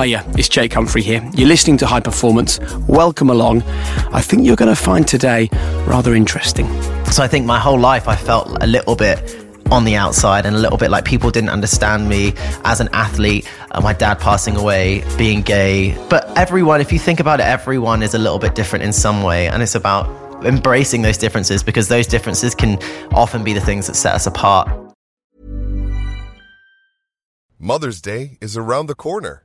[0.00, 1.22] Hiya, it's Jake Humphrey here.
[1.34, 2.58] You're listening to High Performance.
[2.88, 3.62] Welcome along.
[4.14, 5.50] I think you're going to find today
[5.86, 6.66] rather interesting.
[7.12, 9.18] So I think my whole life I felt a little bit
[9.70, 12.32] on the outside and a little bit like people didn't understand me
[12.64, 15.94] as an athlete, uh, my dad passing away, being gay.
[16.08, 19.22] But everyone, if you think about it, everyone is a little bit different in some
[19.22, 19.48] way.
[19.48, 20.06] And it's about
[20.46, 22.82] embracing those differences because those differences can
[23.12, 24.70] often be the things that set us apart.
[27.58, 29.44] Mother's Day is around the corner.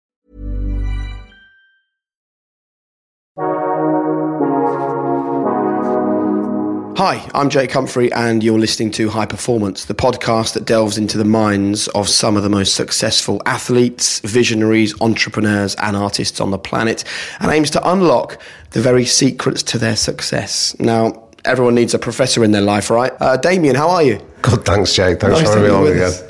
[7.03, 11.17] Hi, I'm Jake Humphrey, and you're listening to High Performance, the podcast that delves into
[11.17, 16.59] the minds of some of the most successful athletes, visionaries, entrepreneurs, and artists on the
[16.59, 17.03] planet,
[17.39, 20.79] and aims to unlock the very secrets to their success.
[20.79, 23.13] Now, everyone needs a professor in their life, right?
[23.19, 24.23] Uh, Damien, how are you?
[24.43, 25.21] Good, thanks, Jake.
[25.21, 26.03] Thanks Nice for having me on again.
[26.03, 26.23] us.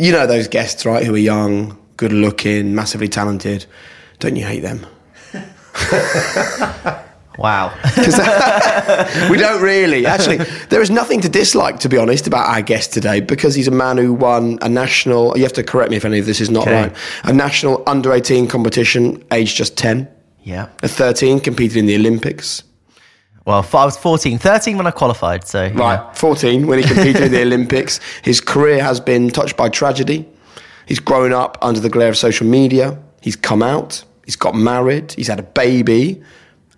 [0.00, 3.64] You know those guests, right, who are young, good looking, massively talented.
[4.18, 4.84] Don't you hate them?
[7.38, 7.72] Wow.
[9.30, 10.06] we don't really.
[10.06, 13.68] Actually, there is nothing to dislike, to be honest, about our guest today because he's
[13.68, 15.36] a man who won a national.
[15.36, 16.82] You have to correct me if any of this is not Okay.
[16.88, 16.96] right.
[17.24, 20.08] A national under 18 competition, aged just 10.
[20.44, 20.68] yeah.
[20.82, 22.62] At 13, competed in the Olympics.
[23.44, 25.46] Well, I was 14, 13 when I qualified.
[25.46, 25.80] So, you know.
[25.84, 28.00] Right, 14 when he competed in the Olympics.
[28.22, 30.26] His career has been touched by tragedy.
[30.86, 32.98] He's grown up under the glare of social media.
[33.20, 34.02] He's come out.
[34.24, 35.12] He's got married.
[35.12, 36.20] He's had a baby.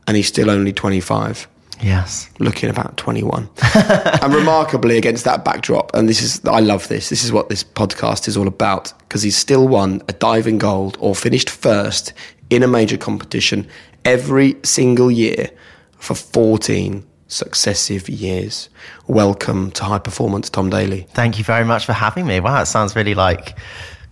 [0.09, 1.47] And he's still only 25.
[1.81, 2.29] Yes.
[2.41, 3.49] looking about 21.
[3.75, 7.63] and remarkably, against that backdrop, and this is, I love this, this is what this
[7.63, 12.13] podcast is all about, because he's still won a diving gold or finished first
[12.51, 13.69] in a major competition
[14.05, 15.51] every single year
[15.99, 18.71] for 14 successive years.
[19.07, 21.07] Welcome to High Performance, Tom Daley.
[21.11, 22.41] Thank you very much for having me.
[22.41, 23.57] Wow, it sounds really like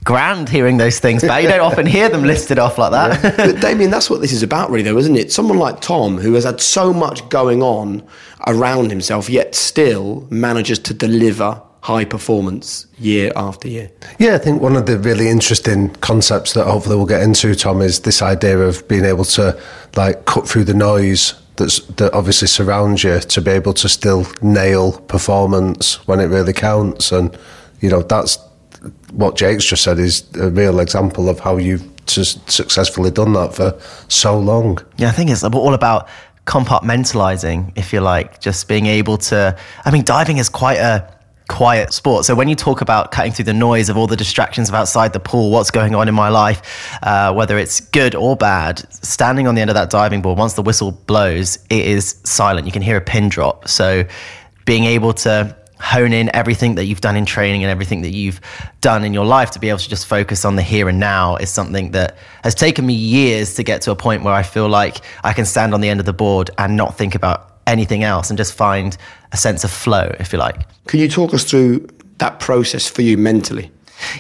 [0.07, 3.37] grand hearing those things, but you don't often hear them listed off like that.
[3.37, 5.31] but Damien, that's what this is about, really, though, isn't it?
[5.33, 8.07] Someone like Tom, who has had so much going on
[8.47, 13.91] around himself, yet still manages to deliver high performance year after year.
[14.19, 17.83] Yeah, I think one of the really interesting concepts that hopefully we'll get into, Tom,
[17.83, 19.61] is this idea of being able to
[19.97, 24.27] like cut through the noise that's that obviously surrounds you to be able to still
[24.43, 27.13] nail performance when it really counts.
[27.13, 27.37] And
[27.81, 28.37] you know, that's
[29.13, 33.55] what Jake's just said is a real example of how you've su- successfully done that
[33.55, 33.79] for
[34.09, 34.79] so long.
[34.97, 36.09] Yeah, I think it's all about
[36.47, 39.57] compartmentalizing, if you like, just being able to.
[39.85, 41.13] I mean, diving is quite a
[41.49, 42.25] quiet sport.
[42.25, 45.13] So when you talk about cutting through the noise of all the distractions of outside
[45.13, 49.47] the pool, what's going on in my life, uh, whether it's good or bad, standing
[49.47, 52.67] on the end of that diving board, once the whistle blows, it is silent.
[52.67, 53.69] You can hear a pin drop.
[53.69, 54.05] So
[54.65, 58.41] being able to hone in everything that you've done in training and everything that you've
[58.81, 61.37] done in your life to be able to just focus on the here and now
[61.37, 64.69] is something that has taken me years to get to a point where I feel
[64.69, 68.05] like I can stand on the end of the board and not think about anything
[68.05, 68.97] else and just find
[69.33, 70.67] a sense of flow, if you like.
[70.87, 71.87] Can you talk us through
[72.19, 73.71] that process for you mentally?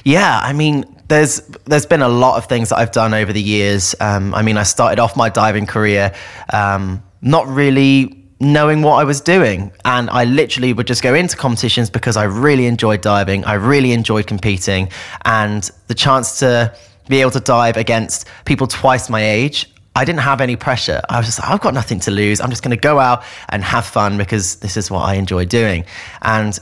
[0.04, 3.42] Yeah, I mean, there's there's been a lot of things that I've done over the
[3.42, 3.94] years.
[4.00, 6.12] Um, I mean, I started off my diving career
[6.52, 11.36] um, not really knowing what I was doing, and I literally would just go into
[11.36, 13.44] competitions because I really enjoyed diving.
[13.44, 14.90] I really enjoyed competing,
[15.24, 16.74] and the chance to
[17.08, 19.70] be able to dive against people twice my age.
[19.94, 21.00] I didn't have any pressure.
[21.08, 22.40] I was just like, I've got nothing to lose.
[22.40, 25.46] I'm just going to go out and have fun because this is what I enjoy
[25.46, 25.86] doing.
[26.20, 26.58] And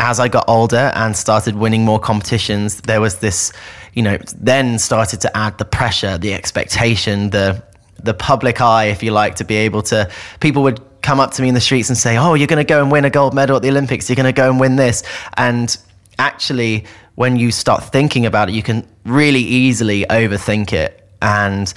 [0.00, 3.52] as I got older and started winning more competitions, there was this,
[3.92, 7.62] you know, then started to add the pressure, the expectation, the
[8.02, 10.10] the public eye, if you like, to be able to.
[10.40, 12.68] People would come up to me in the streets and say, "Oh, you're going to
[12.68, 14.08] go and win a gold medal at the Olympics.
[14.08, 15.04] You're going to go and win this."
[15.36, 15.76] And
[16.18, 16.84] actually,
[17.14, 21.08] when you start thinking about it, you can really easily overthink it.
[21.22, 21.72] And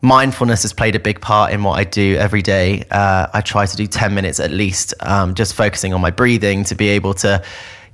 [0.00, 2.84] mindfulness has played a big part in what I do every day.
[2.90, 6.64] Uh, I try to do 10 minutes at least, um, just focusing on my breathing
[6.64, 7.42] to be able to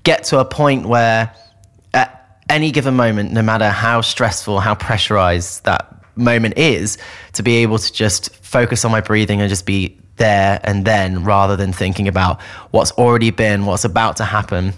[0.02, 1.34] get to a point where
[1.94, 6.99] at any given moment, no matter how stressful, how pressurized that moment is,
[7.32, 11.25] to be able to just focus on my breathing and just be there and then
[11.25, 12.40] rather than thinking about
[12.70, 14.75] what's already been, what's about to happen,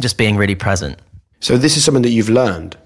[0.00, 0.98] just being really present.
[1.40, 2.76] So this is something that you've learned.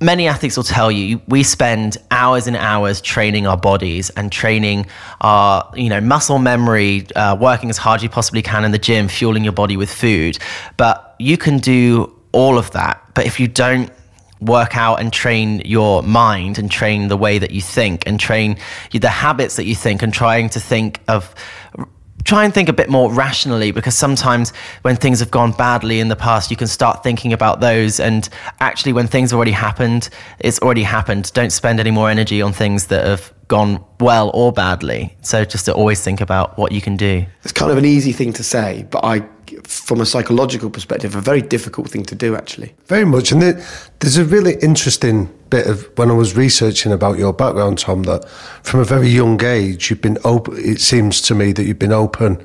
[0.00, 4.86] Many athletes will tell you we spend hours and hours training our bodies and training
[5.20, 8.78] our, you know, muscle memory, uh, working as hard as you possibly can in the
[8.78, 10.38] gym, fueling your body with food.
[10.76, 13.90] But you can do all of that, but if you don't
[14.40, 18.56] work out and train your mind and train the way that you think and train
[18.92, 21.34] the habits that you think and trying to think of
[22.24, 24.50] try and think a bit more rationally because sometimes
[24.82, 27.98] when things have gone badly in the past, you can start thinking about those.
[27.98, 28.28] And
[28.60, 31.32] actually, when things already happened, it's already happened.
[31.32, 35.16] Don't spend any more energy on things that have gone well or badly.
[35.22, 37.24] So just to always think about what you can do.
[37.44, 39.26] It's kind of an easy thing to say, but I,
[39.64, 42.74] from a psychological perspective, a very difficult thing to do actually.
[42.86, 43.32] Very much.
[43.32, 48.02] And there's a really interesting bit of when I was researching about your background, Tom,
[48.04, 48.28] that
[48.62, 51.92] from a very young age, you've been open, it seems to me that you've been
[51.92, 52.44] open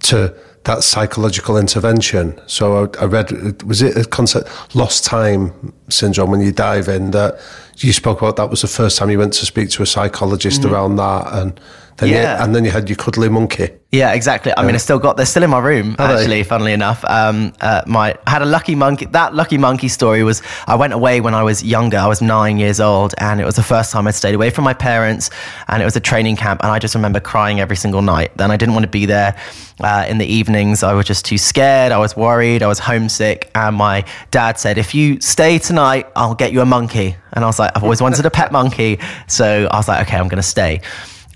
[0.00, 0.34] to
[0.64, 2.40] that psychological intervention.
[2.46, 7.10] So I, I read, was it a concept, lost time syndrome, when you dive in,
[7.12, 7.40] that
[7.78, 10.62] you spoke about that was the first time you went to speak to a psychologist
[10.62, 10.74] mm-hmm.
[10.74, 11.32] around that.
[11.32, 11.60] And
[11.98, 12.38] then yeah.
[12.38, 13.68] You, and then you had your cuddly monkey.
[13.92, 14.54] Yeah, exactly.
[14.56, 16.26] I mean, I still got they're still in my room actually.
[16.26, 16.42] They?
[16.44, 19.04] Funnily enough, um, uh, my I had a lucky monkey.
[19.04, 21.98] That lucky monkey story was I went away when I was younger.
[21.98, 24.64] I was nine years old, and it was the first time I'd stayed away from
[24.64, 25.28] my parents,
[25.68, 26.62] and it was a training camp.
[26.62, 28.34] And I just remember crying every single night.
[28.38, 29.36] Then I didn't want to be there
[29.80, 30.82] uh, in the evenings.
[30.82, 31.92] I was just too scared.
[31.92, 32.62] I was worried.
[32.62, 36.66] I was homesick, and my dad said, "If you stay tonight, I'll get you a
[36.66, 40.08] monkey." And I was like, "I've always wanted a pet monkey," so I was like,
[40.08, 40.80] "Okay, I'm going to stay."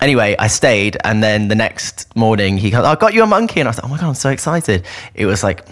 [0.00, 3.26] Anyway, I stayed, and then the next morning he goes, oh, "I got you a
[3.26, 5.66] monkey," and I was like, "Oh my god, I'm so excited!" It was like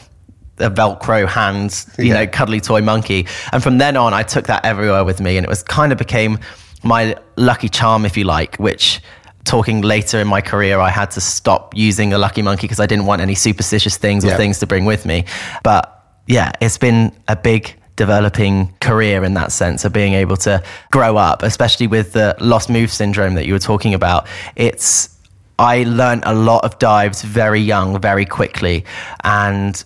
[0.58, 2.14] a Velcro hands, you yeah.
[2.14, 5.44] know, cuddly toy monkey, and from then on, I took that everywhere with me, and
[5.44, 6.38] it was kind of became
[6.82, 9.00] my lucky charm, if you like, which.
[9.46, 12.86] Talking later in my career, I had to stop using a lucky monkey because I
[12.86, 14.38] didn't want any superstitious things or yeah.
[14.38, 15.26] things to bring with me.
[15.62, 20.62] But yeah, it's been a big developing career in that sense of being able to
[20.90, 24.26] grow up, especially with the lost move syndrome that you were talking about.
[24.56, 25.10] It's
[25.58, 28.84] I learned a lot of dives very young, very quickly,
[29.22, 29.82] and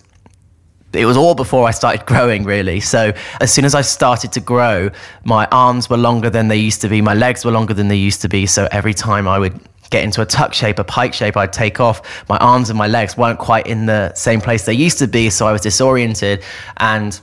[0.93, 2.79] it was all before I started growing, really.
[2.79, 4.89] So as soon as I started to grow,
[5.23, 7.95] my arms were longer than they used to be, my legs were longer than they
[7.95, 8.45] used to be.
[8.47, 9.59] So every time I would
[9.91, 12.27] get into a tuck shape, a pike shape, I'd take off.
[12.29, 15.29] My arms and my legs weren't quite in the same place they used to be,
[15.29, 16.43] so I was disoriented
[16.77, 17.19] and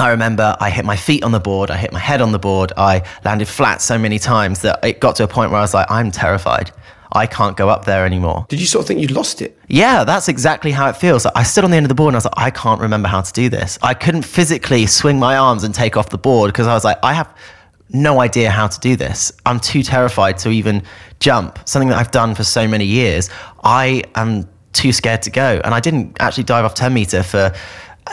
[0.00, 2.38] I remember I hit my feet on the board, I hit my head on the
[2.38, 5.62] board, I landed flat so many times that it got to a point where I
[5.62, 6.72] was like, I'm terrified.
[7.12, 8.46] I can't go up there anymore.
[8.48, 9.58] Did you sort of think you'd lost it?
[9.68, 11.26] Yeah, that's exactly how it feels.
[11.26, 13.08] I stood on the end of the board and I was like, I can't remember
[13.08, 13.78] how to do this.
[13.82, 16.98] I couldn't physically swing my arms and take off the board because I was like,
[17.02, 17.36] I have
[17.92, 19.32] no idea how to do this.
[19.44, 20.82] I'm too terrified to even
[21.18, 23.28] jump, something that I've done for so many years.
[23.64, 25.60] I am too scared to go.
[25.64, 27.52] And I didn't actually dive off 10 meter for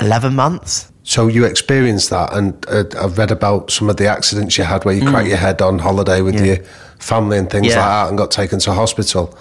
[0.02, 0.92] 11 months.
[1.08, 4.84] So you experienced that, and uh, I've read about some of the accidents you had
[4.84, 5.10] where you mm.
[5.10, 6.44] cracked your head on holiday with yeah.
[6.44, 6.58] your
[7.00, 7.80] family and things yeah.
[7.80, 9.34] like that, and got taken to hospital.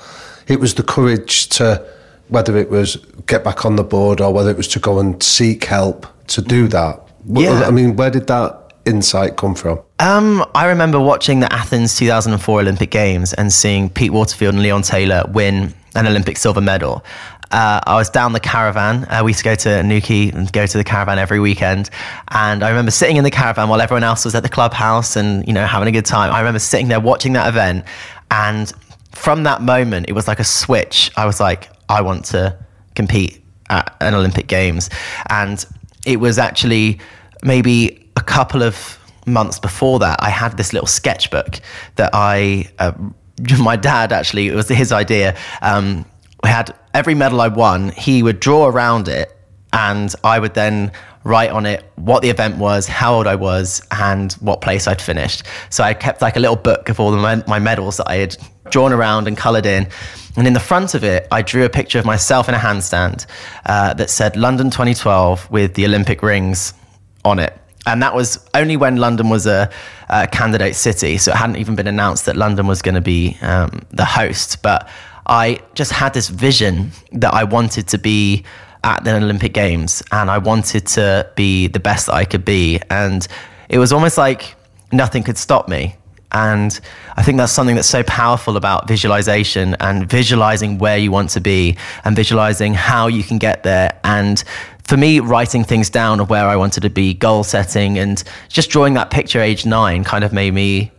[0.46, 1.84] It was the courage to,
[2.28, 5.20] whether it was get back on the board or whether it was to go and
[5.20, 7.02] seek help to do that.
[7.26, 7.64] Yeah.
[7.66, 9.80] I mean, where did that insight come from?
[9.98, 14.82] Um, I remember watching the Athens 2004 Olympic Games and seeing Pete Waterfield and Leon
[14.82, 17.04] Taylor win an Olympic silver medal
[17.50, 19.04] uh, I was down the caravan.
[19.04, 21.90] Uh, we used to go to Newquay and go to the caravan every weekend.
[22.28, 25.46] And I remember sitting in the caravan while everyone else was at the clubhouse and,
[25.46, 26.32] you know, having a good time.
[26.32, 27.84] I remember sitting there watching that event.
[28.30, 28.72] And
[29.12, 31.10] from that moment, it was like a switch.
[31.16, 32.56] I was like, I want to
[32.94, 34.90] compete at an Olympic Games.
[35.28, 35.64] And
[36.04, 36.98] it was actually
[37.42, 41.60] maybe a couple of months before that, I had this little sketchbook
[41.96, 42.92] that I, uh,
[43.58, 45.36] my dad actually, it was his idea.
[45.62, 46.04] Um,
[46.44, 49.36] had every medal I won, he would draw around it,
[49.72, 50.92] and I would then
[51.24, 55.02] write on it what the event was, how old I was, and what place I'd
[55.02, 55.42] finished.
[55.70, 58.36] So I kept like a little book of all the, my medals that I had
[58.70, 59.88] drawn around and coloured in.
[60.36, 63.26] And in the front of it, I drew a picture of myself in a handstand
[63.64, 66.74] uh, that said London 2012 with the Olympic rings
[67.24, 67.58] on it.
[67.86, 69.70] And that was only when London was a,
[70.08, 71.18] a candidate city.
[71.18, 74.60] So it hadn't even been announced that London was going to be um, the host.
[74.62, 74.88] But
[75.26, 78.44] I just had this vision that I wanted to be
[78.84, 82.80] at the Olympic Games and I wanted to be the best that I could be.
[82.90, 83.26] And
[83.68, 84.54] it was almost like
[84.92, 85.96] nothing could stop me.
[86.32, 86.78] And
[87.16, 91.40] I think that's something that's so powerful about visualization and visualizing where you want to
[91.40, 93.98] be and visualizing how you can get there.
[94.04, 94.42] And
[94.84, 98.70] for me, writing things down of where I wanted to be, goal setting, and just
[98.70, 100.92] drawing that picture age nine kind of made me,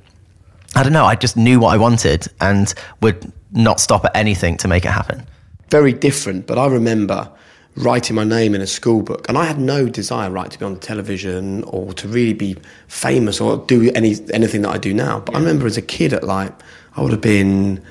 [0.76, 4.58] I don't know, I just knew what I wanted and would not stop at anything
[4.58, 5.26] to make it happen.
[5.70, 7.30] Very different, but I remember
[7.76, 10.66] writing my name in a school book, and I had no desire, right, to be
[10.66, 12.56] on television or to really be
[12.88, 15.20] famous or do any anything that I do now.
[15.20, 16.52] But I remember as a kid, at like
[16.96, 17.84] I would have been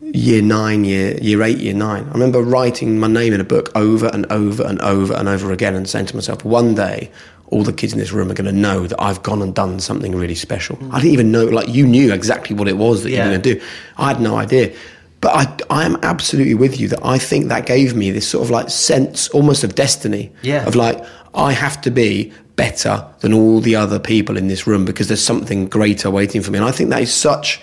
[0.00, 2.04] year nine, year year eight, year nine.
[2.08, 5.52] I remember writing my name in a book over and over and over and over
[5.52, 7.10] again, and saying to myself, one day.
[7.50, 9.78] All the kids in this room are going to know that I've gone and done
[9.78, 10.76] something really special.
[10.78, 10.92] Mm.
[10.92, 13.40] I didn't even know, like, you knew exactly what it was that you were going
[13.40, 13.64] to do.
[13.98, 14.74] I had no idea.
[15.20, 18.44] But I, I am absolutely with you that I think that gave me this sort
[18.44, 20.32] of like sense almost of destiny.
[20.42, 20.66] Yeah.
[20.66, 21.02] Of like,
[21.34, 25.24] I have to be better than all the other people in this room because there's
[25.24, 26.58] something greater waiting for me.
[26.58, 27.60] And I think that is such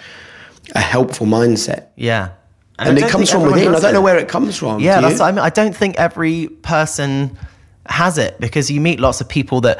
[0.75, 1.87] a helpful mindset.
[1.95, 2.29] Yeah.
[2.79, 3.67] And, I it comes from within.
[3.67, 3.93] I don't it.
[3.93, 4.79] know where it comes from.
[4.79, 5.39] Yeah, that's I mean.
[5.39, 7.37] I don't think every person
[7.85, 9.79] has it because you meet lots of people that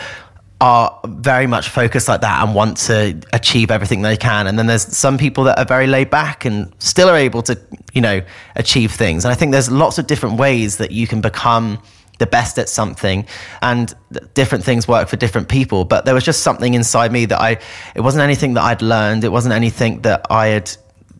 [0.63, 4.47] are very much focused like that and want to achieve everything they can.
[4.47, 7.59] And then there's some people that are very laid back and still are able to,
[7.91, 8.21] you know,
[8.55, 9.25] achieve things.
[9.25, 11.83] And I think there's lots of different ways that you can become
[12.19, 13.25] the best at something
[13.61, 13.93] and
[14.35, 15.83] different things work for different people.
[15.83, 17.59] But there was just something inside me that I,
[17.93, 19.25] it wasn't anything that I'd learned.
[19.25, 20.71] It wasn't anything that I had,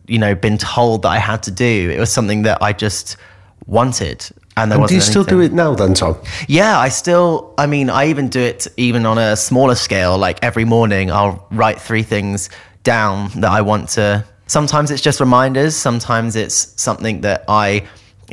[0.07, 1.91] you know, been told that I had to do.
[1.93, 3.17] It was something that I just
[3.65, 4.25] wanted.
[4.55, 6.15] And there And do you still anything- do it now then, Tom?
[6.48, 10.17] yeah, I still, I mean, I even do it even on a smaller scale.
[10.17, 12.50] Like every morning, I'll write three things
[12.83, 14.24] down that I want to.
[14.48, 17.83] Sometimes it's just reminders, sometimes it's something that I,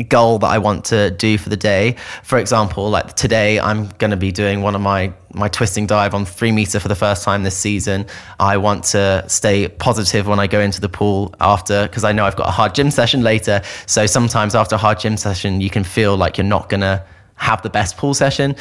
[0.02, 1.97] goal that I want to do for the day.
[2.23, 6.14] For example, like today, I'm going to be doing one of my, my twisting dive
[6.14, 8.07] on three meter for the first time this season.
[8.38, 12.25] I want to stay positive when I go into the pool after, because I know
[12.25, 13.62] I've got a hard gym session later.
[13.87, 17.04] So sometimes after a hard gym session, you can feel like you're not going to
[17.37, 18.54] have the best pool session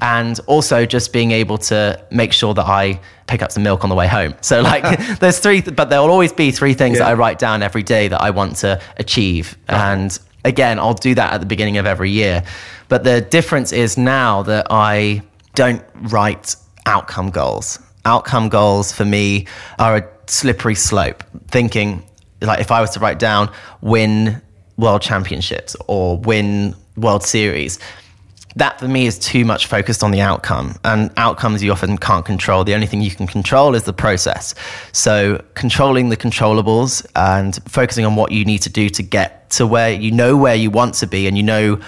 [0.00, 3.90] and also just being able to make sure that I pick up some milk on
[3.90, 4.34] the way home.
[4.40, 7.82] So like there's three but there'll always be three things that I write down every
[7.82, 11.86] day that I want to achieve and again I'll do that at the beginning of
[11.86, 12.42] every year.
[12.88, 15.22] But the difference is now that I
[15.54, 17.78] don't write outcome goals.
[18.04, 19.46] Outcome goals for me
[19.78, 21.24] are a slippery slope.
[21.48, 22.02] Thinking
[22.40, 24.40] like if I was to write down win
[24.76, 27.78] world championships or win world series,
[28.56, 30.76] that for me is too much focused on the outcome.
[30.84, 32.64] And outcomes you often can't control.
[32.64, 34.54] The only thing you can control is the process.
[34.92, 39.66] So controlling the controllables and focusing on what you need to do to get to
[39.66, 41.80] where you know where you want to be and you know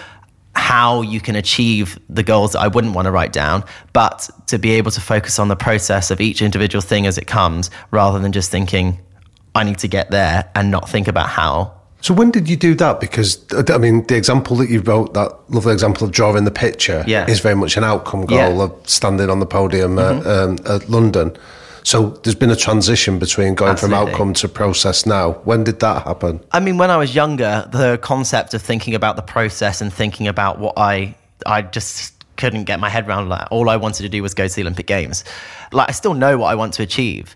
[0.54, 4.58] how you can achieve the goals that I wouldn't want to write down, but to
[4.58, 8.18] be able to focus on the process of each individual thing as it comes rather
[8.18, 8.98] than just thinking,
[9.54, 11.75] I need to get there and not think about how
[12.06, 13.00] So when did you do that?
[13.00, 17.02] Because I mean, the example that you wrote, that lovely example of drawing the picture,
[17.04, 17.28] Yeah.
[17.28, 18.48] is very much an outcome goal Yeah.
[18.50, 18.60] Mm-hmm.
[18.60, 21.36] of standing on the podium at, um, at London.
[21.82, 25.32] So there's been a transition between going from outcome to process now.
[25.42, 26.38] When did that happen?
[26.52, 30.28] I mean, when I was younger, the concept of thinking about the process and thinking
[30.28, 33.48] about what I, I just couldn't get my head around that.
[33.50, 35.24] All I wanted to do was go to the Olympic Games.
[35.72, 37.34] Like, I still know what I want to achieve,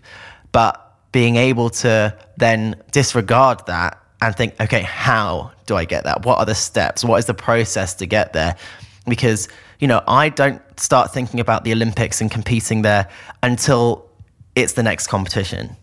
[0.53, 0.79] but
[1.11, 6.25] being able to then disregard that and think, okay, how do I get that?
[6.25, 7.03] What are the steps?
[7.03, 8.55] What is the process to get there?
[9.07, 9.47] Because,
[9.79, 13.09] you know, I don't start thinking about the Olympics and competing there
[13.41, 14.07] until
[14.55, 15.75] it's the next competition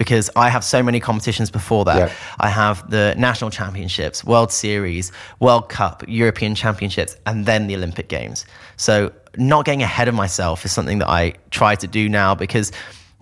[0.00, 1.98] because I have so many competitions before that.
[1.98, 2.14] Yeah.
[2.40, 8.08] I have the national championships, World Series, World Cup, European championships, and then the Olympic
[8.08, 8.46] Games.
[8.78, 12.72] So, not getting ahead of myself is something that I try to do now because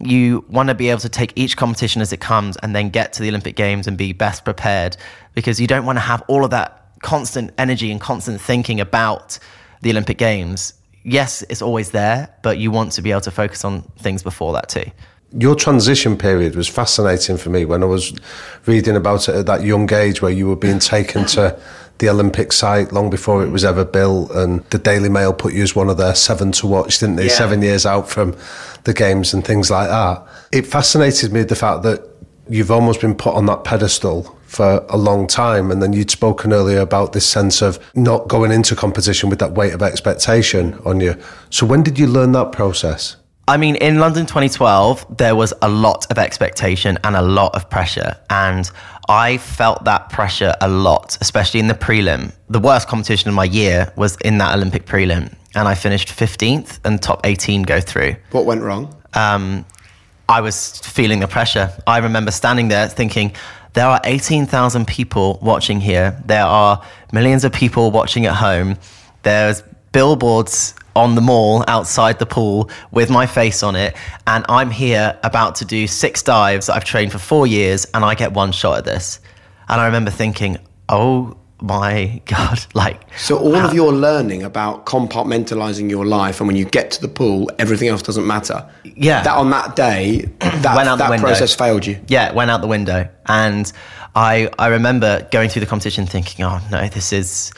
[0.01, 3.13] you want to be able to take each competition as it comes and then get
[3.15, 4.97] to the Olympic Games and be best prepared
[5.35, 9.39] because you don't want to have all of that constant energy and constant thinking about
[9.83, 10.75] the Olympic Games.
[11.05, 14.53] Yes, it's always there, but you want to be able to focus on things before
[14.53, 14.85] that too.
[15.33, 18.15] Your transition period was fascinating for me when I was
[18.65, 21.59] reading about it at that young age where you were being taken to
[21.99, 25.63] the Olympic site long before it was ever built and the Daily Mail put you
[25.63, 27.27] as one of their seven to watch, didn't they?
[27.27, 27.33] Yeah.
[27.33, 28.37] Seven years out from
[28.85, 30.27] the games and things like that.
[30.53, 32.09] It fascinated me the fact that
[32.49, 36.55] you've almost been put on that pedestal for a long time and then you'd spoken
[36.55, 41.01] earlier about this sense of not going into competition with that weight of expectation on
[41.01, 41.15] you.
[41.51, 43.17] So when did you learn that process?
[43.49, 47.71] I mean, in London 2012, there was a lot of expectation and a lot of
[47.71, 48.15] pressure.
[48.29, 48.71] And
[49.09, 52.35] I felt that pressure a lot, especially in the prelim.
[52.51, 55.35] The worst competition of my year was in that Olympic prelim.
[55.55, 58.17] And I finished 15th and top 18 go through.
[58.33, 58.95] What went wrong?
[59.15, 59.65] Um,
[60.29, 61.73] I was feeling the pressure.
[61.87, 63.33] I remember standing there thinking,
[63.73, 66.23] there are 18,000 people watching here.
[66.27, 68.77] There are millions of people watching at home.
[69.23, 69.63] There's
[69.93, 73.97] billboards on the mall outside the pool with my face on it.
[74.27, 78.05] And I'm here about to do six dives that I've trained for four years and
[78.05, 79.21] I get one shot at this.
[79.69, 83.03] And I remember thinking, oh my God, like.
[83.17, 87.01] So all of uh, your learning about compartmentalizing your life and when you get to
[87.01, 88.69] the pool, everything else doesn't matter.
[88.83, 89.23] Yeah.
[89.23, 91.27] That on that day, that, Went out the that window.
[91.27, 92.01] process failed you.
[92.09, 93.09] Yeah, it went out the window.
[93.27, 93.73] And
[94.17, 97.53] I I remember going through the competition thinking, oh no, this is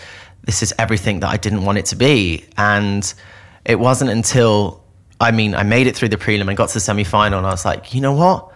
[0.44, 2.44] this is everything that I didn't want it to be.
[2.56, 3.12] And
[3.64, 4.82] it wasn't until
[5.20, 7.46] I mean, I made it through the prelim and got to the semi final and
[7.46, 8.52] I was like, you know what?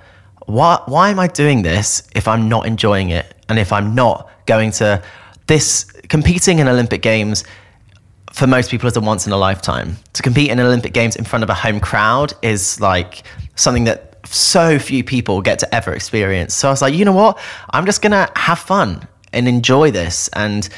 [0.47, 3.35] Why why am I doing this if I'm not enjoying it?
[3.49, 5.03] And if I'm not going to
[5.47, 7.45] this competing in Olympic Games
[8.33, 9.97] for most people is a once in a lifetime.
[10.15, 13.23] To compete in Olympic Games in front of a home crowd is like
[13.55, 16.53] something that so few people get to ever experience.
[16.55, 17.39] So I was like, you know what?
[17.71, 20.69] I'm just gonna have fun and enjoy this and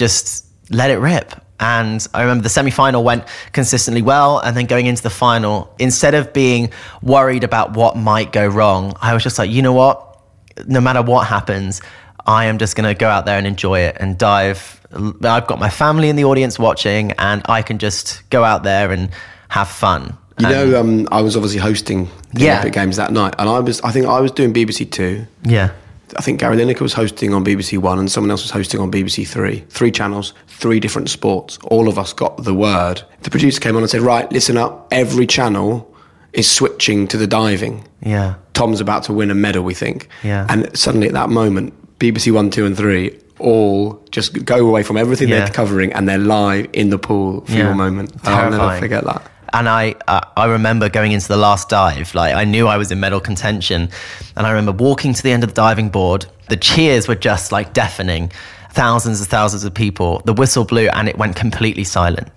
[0.00, 1.32] just let it rip.
[1.60, 4.38] And I remember the semi final went consistently well.
[4.38, 6.70] And then going into the final, instead of being
[7.02, 10.18] worried about what might go wrong, I was just like, you know what?
[10.66, 11.82] No matter what happens,
[12.26, 14.80] I am just going to go out there and enjoy it and dive.
[14.92, 18.90] I've got my family in the audience watching, and I can just go out there
[18.90, 19.10] and
[19.48, 20.16] have fun.
[20.38, 22.52] You And- know, um, I was obviously hosting the Yeah.
[22.52, 25.26] Olympic Games that night, and I was, I think I was doing BBC Two.
[25.44, 25.70] yeah.
[26.16, 28.90] I think Gary Lineker was hosting on BBC One, and someone else was hosting on
[28.90, 29.64] BBC Three.
[29.68, 31.58] Three channels, three different sports.
[31.64, 33.02] All of us got the word.
[33.22, 34.88] The producer came on and said, "Right, listen up.
[34.90, 35.86] Every channel
[36.32, 37.86] is switching to the diving.
[38.02, 38.34] Yeah.
[38.54, 40.08] Tom's about to win a medal, we think.
[40.22, 40.46] Yeah.
[40.48, 44.96] And suddenly, at that moment, BBC One, Two, and Three all just go away from
[44.98, 45.40] everything Yeah.
[45.44, 47.64] they're covering, and they're live in the pool for Yeah.
[47.66, 48.12] your moment.
[48.24, 49.22] I'll never forget that.
[49.52, 52.92] And I, uh, I remember going into the last dive, like I knew I was
[52.92, 53.88] in medal contention.
[54.36, 56.26] And I remember walking to the end of the diving board.
[56.48, 58.32] The cheers were just like deafening.
[58.72, 60.20] Thousands and thousands of people.
[60.24, 62.28] The whistle blew and it went completely silent.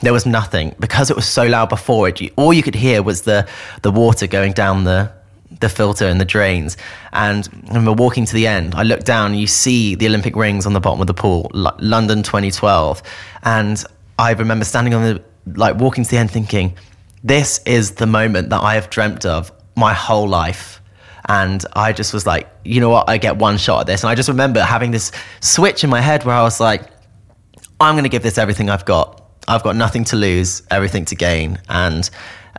[0.00, 2.20] There was nothing because it was so loud before it.
[2.36, 3.48] All you could hear was the,
[3.82, 5.10] the water going down the,
[5.60, 6.76] the filter and the drains.
[7.12, 8.74] And when we're walking to the end.
[8.74, 11.50] I look down and you see the Olympic rings on the bottom of the pool,
[11.54, 13.02] London 2012.
[13.44, 13.82] And
[14.18, 16.76] I remember standing on the, like walking to the end thinking,
[17.22, 20.80] this is the moment that I have dreamt of my whole life.
[21.28, 23.08] And I just was like, you know what?
[23.08, 24.02] I get one shot at this.
[24.02, 26.88] And I just remember having this switch in my head where I was like,
[27.80, 29.22] I'm going to give this everything I've got.
[29.48, 31.58] I've got nothing to lose, everything to gain.
[31.68, 32.08] And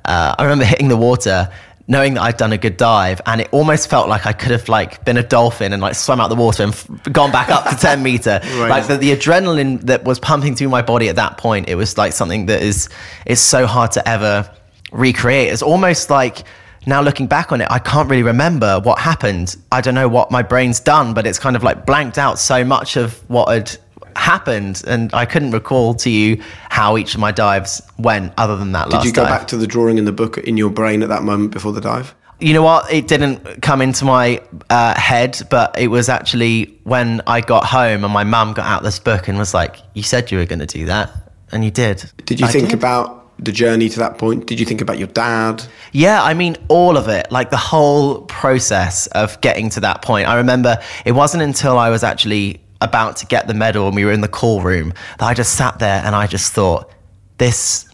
[0.06, 1.50] uh, I remember hitting the water,
[1.88, 4.68] knowing that I'd done a good dive, and it almost felt like I could have
[4.68, 7.70] like been a dolphin and like swum out the water and f- gone back up
[7.70, 8.40] to 10 meter.
[8.70, 11.98] Like the, the adrenaline that was pumping through my body at that point, it was
[11.98, 12.90] like something that is
[13.26, 14.50] is so hard to ever
[14.92, 15.52] recreate.
[15.52, 16.44] It's almost like
[16.86, 19.56] now looking back on it, I can't really remember what happened.
[19.72, 22.64] I don't know what my brain's done, but it's kind of like blanked out so
[22.64, 23.78] much of what had
[24.18, 28.72] happened, and I couldn't recall to you how each of my dives went, other than
[28.74, 29.40] that Did last you go dive.
[29.40, 31.82] back to the drawing in the book in your brain at that moment before the
[31.82, 32.14] dive?
[32.40, 32.92] You know what?
[32.94, 38.04] It didn't come into my uh, head, but it was actually when I got home
[38.04, 40.60] and my mum got out this book and was like, "You said you were going
[40.60, 41.12] to do that,
[41.52, 42.78] and you did." Did you I think did.
[42.78, 44.46] about the journey to that point?
[44.46, 45.64] Did you think about your dad?
[45.94, 50.28] Yeah, I mean, all of it, like the whole process of getting to that point.
[50.28, 54.06] I remember it wasn't until I was actually about to get the medal and we
[54.06, 56.92] were in the call room that I just sat there and I just thought,
[57.38, 57.90] this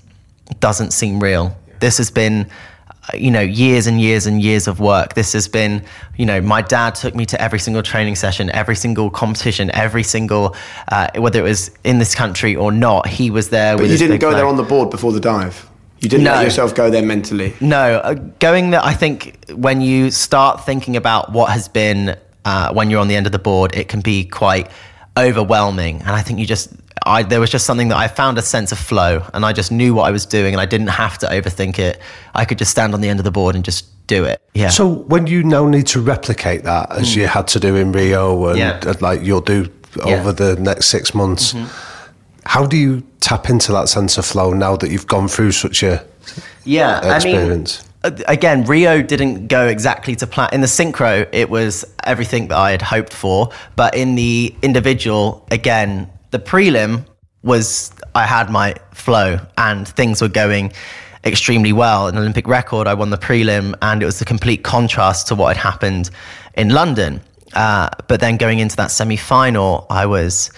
[0.59, 1.55] doesn't seem real.
[1.79, 2.49] This has been,
[3.13, 5.13] you know, years and years and years of work.
[5.13, 5.83] This has been,
[6.17, 10.03] you know, my dad took me to every single training session, every single competition, every
[10.03, 10.55] single,
[10.89, 14.19] uh, whether it was in this country or not, he was there But you didn't
[14.19, 15.69] go there on the board before the dive.
[15.99, 16.33] You didn't No.
[16.33, 17.53] let yourself go there mentally.
[17.61, 22.73] No, uh, going there, I think when you start thinking about what has been uh,
[22.73, 24.69] when you're on the end of the board, it can be quite
[25.17, 25.99] overwhelming.
[26.01, 26.69] And I think you just,
[27.05, 29.71] I, there was just something that I found a sense of flow and I just
[29.71, 31.99] knew what I was doing and I didn't have to overthink it.
[32.33, 34.41] I could just stand on the end of the board and just do it.
[34.53, 34.69] Yeah.
[34.69, 38.47] So when you now need to replicate that as you had to do in Rio
[38.47, 38.79] and, Yeah.
[38.85, 40.15] and like you'll do Yeah.
[40.19, 41.55] over the next six months,
[42.45, 45.83] how do you tap into that sense of flow now that you've gone through such
[45.83, 46.03] a
[46.65, 47.83] yeah, I mean, experience?
[48.03, 50.49] Again, Rio didn't go exactly to plan.
[50.51, 53.49] In the synchro, it was everything that I had hoped for.
[53.75, 57.05] But in the individual, again, the prelim
[57.43, 60.73] was I had my flow and things were going
[61.25, 62.07] extremely well.
[62.07, 65.55] An Olympic record, I won the prelim, and it was a complete contrast to what
[65.55, 66.09] had happened
[66.55, 67.21] in London.
[67.53, 70.51] Uh, but then going into that semi final, I was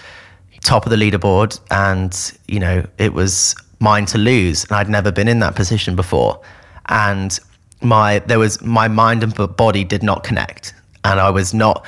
[0.66, 5.12] top of the leaderboard and you know it was mine to lose and i'd never
[5.12, 6.40] been in that position before
[6.88, 7.38] and
[7.82, 11.84] my there was my mind and body did not connect, and I was not.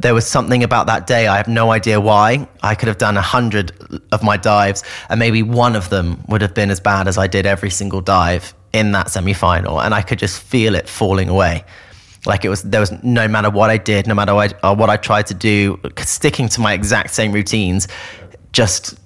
[0.00, 1.26] There was something about that day.
[1.26, 2.48] I have no idea why.
[2.62, 3.72] I could have done a hundred
[4.10, 7.26] of my dives, and maybe one of them would have been as bad as I
[7.26, 11.28] did every single dive in that semi final, and I could just feel it falling
[11.28, 11.64] away.
[12.24, 14.88] Like it was, there was no matter what I did, no matter what I, what
[14.88, 17.88] I tried to do, sticking to my exact same routines,
[18.52, 18.98] just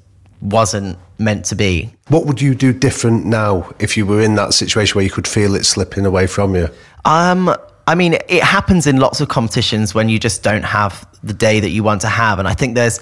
[0.42, 1.92] wasn't meant to be.
[2.08, 5.26] What would you do different now if you were in that situation where you could
[5.26, 6.68] feel it slipping away from you?
[7.04, 7.54] Um,
[7.86, 11.60] I mean, it happens in lots of competitions when you just don't have the day
[11.60, 13.00] that you want to have, and I think there's,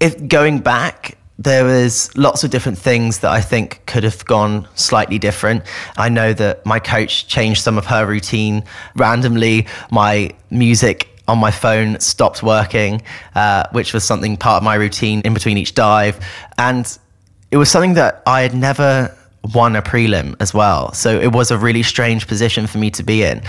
[0.00, 4.68] if going back, there was lots of different things that I think could have gone
[4.74, 5.64] slightly different.
[5.96, 8.62] I know that my coach changed some of her routine
[8.94, 9.66] randomly.
[9.90, 13.02] My music on my phone stopped working,
[13.34, 16.24] uh, which was something part of my routine in between each dive.
[16.58, 16.86] And
[17.52, 19.14] it was something that I had never
[19.54, 20.92] won a prelim as well.
[20.94, 23.42] So it was a really strange position for me to be in.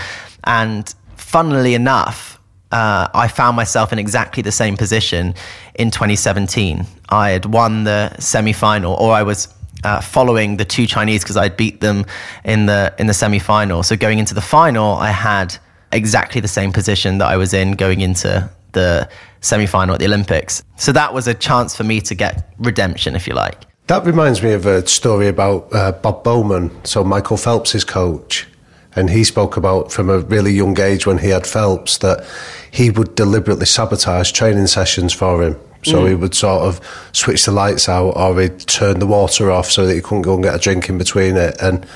[0.44, 2.38] And funnily enough,
[2.70, 5.34] uh, I found myself in exactly the same position
[5.76, 6.84] in 2017.
[7.08, 9.48] I had won the semi final, or I was
[9.84, 12.04] uh, following the two Chinese because I'd beat them
[12.44, 13.82] in the in the semi final.
[13.82, 15.56] So going into the final, I had
[15.92, 19.08] exactly the same position that I was in going into the
[19.40, 20.62] semi final at the Olympics.
[20.76, 23.64] So that was a chance for me to get redemption, if you like.
[23.86, 28.48] That reminds me of a story about uh, Bob Bowman, so Michael Phelps' coach.
[28.96, 32.24] And he spoke about from a really young age when he had Phelps that
[32.70, 35.58] he would deliberately sabotage training sessions for him.
[35.82, 36.08] So mm.
[36.08, 36.80] he would sort of
[37.12, 40.34] switch the lights out or he'd turn the water off so that he couldn't go
[40.34, 41.56] and get a drink in between it.
[41.60, 41.86] And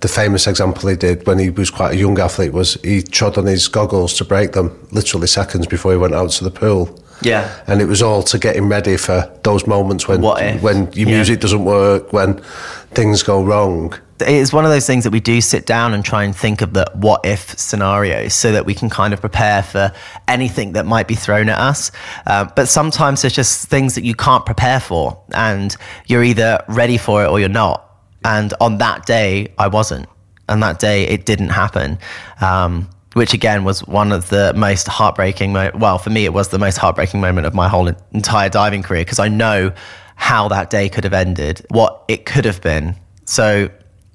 [0.00, 3.38] the famous example he did when he was quite a young athlete was he trod
[3.38, 7.02] on his goggles to break them literally seconds before he went out to the pool.
[7.22, 7.62] Yeah.
[7.66, 11.16] And it was all to get him ready for those moments when when your yeah.
[11.16, 12.42] music doesn't work, when
[12.90, 16.24] things go wrong it's one of those things that we do sit down and try
[16.24, 19.92] and think of the what if scenarios so that we can kind of prepare for
[20.28, 21.90] anything that might be thrown at us.
[22.26, 26.96] Uh, but sometimes there's just things that you can't prepare for, and you're either ready
[26.96, 27.80] for it or you're not.
[28.24, 30.08] And on that day, I wasn't.
[30.48, 31.98] And that day, it didn't happen.
[32.40, 35.52] Um, which again was one of the most heartbreaking.
[35.52, 38.82] Mo- well, for me, it was the most heartbreaking moment of my whole entire diving
[38.82, 39.72] career because I know
[40.16, 42.94] how that day could have ended, what it could have been.
[43.24, 43.70] So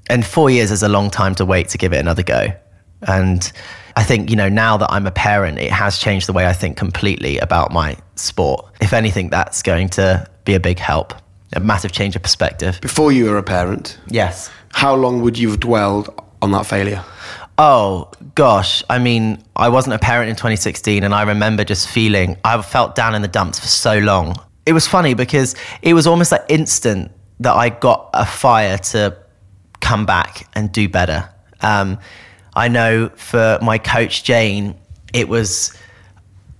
[0.09, 2.47] and four years is a long time to wait to give it another go.
[3.03, 3.49] And
[3.95, 6.53] I think, you know, now that I'm a parent, it has changed the way I
[6.53, 8.65] think completely about my sport.
[8.81, 11.13] If anything, that's going to be a big help,
[11.53, 12.81] a massive change of perspective.
[12.81, 13.97] Before you were a parent?
[14.07, 14.49] Yes.
[14.71, 16.09] How long would you have dwelled
[16.41, 17.03] on that failure?
[17.61, 18.85] Oh, gosh.
[18.89, 22.95] I mean, I wasn't a parent in 2016, and I remember just feeling, I felt
[22.95, 24.37] down in the dumps for so long.
[24.65, 29.17] It was funny because it was almost like instant that I got a fire to
[29.81, 31.29] come back and do better.
[31.61, 31.99] Um,
[32.55, 34.79] I know for my coach Jane,
[35.13, 35.77] it was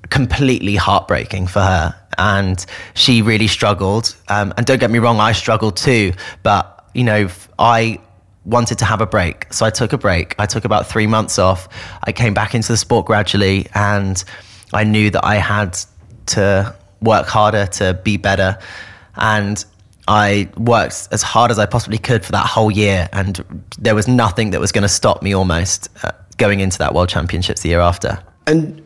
[0.09, 4.17] completely heartbreaking for her, and she really struggled.
[4.27, 6.11] Um, and don't get me wrong, I struggled too.
[6.43, 8.01] But you know, I
[8.49, 10.35] wanted to have a break, so I took a break.
[10.39, 11.69] I took about three months off.
[12.03, 14.23] I came back into the sport gradually, and
[14.73, 15.77] I knew that I had
[16.27, 18.57] to work harder to be better.
[19.15, 19.63] And
[20.07, 23.43] I worked as hard as I possibly could for that whole year, and
[23.77, 27.09] there was nothing that was going to stop me almost uh, going into that World
[27.09, 28.19] Championships the year after.
[28.47, 28.81] And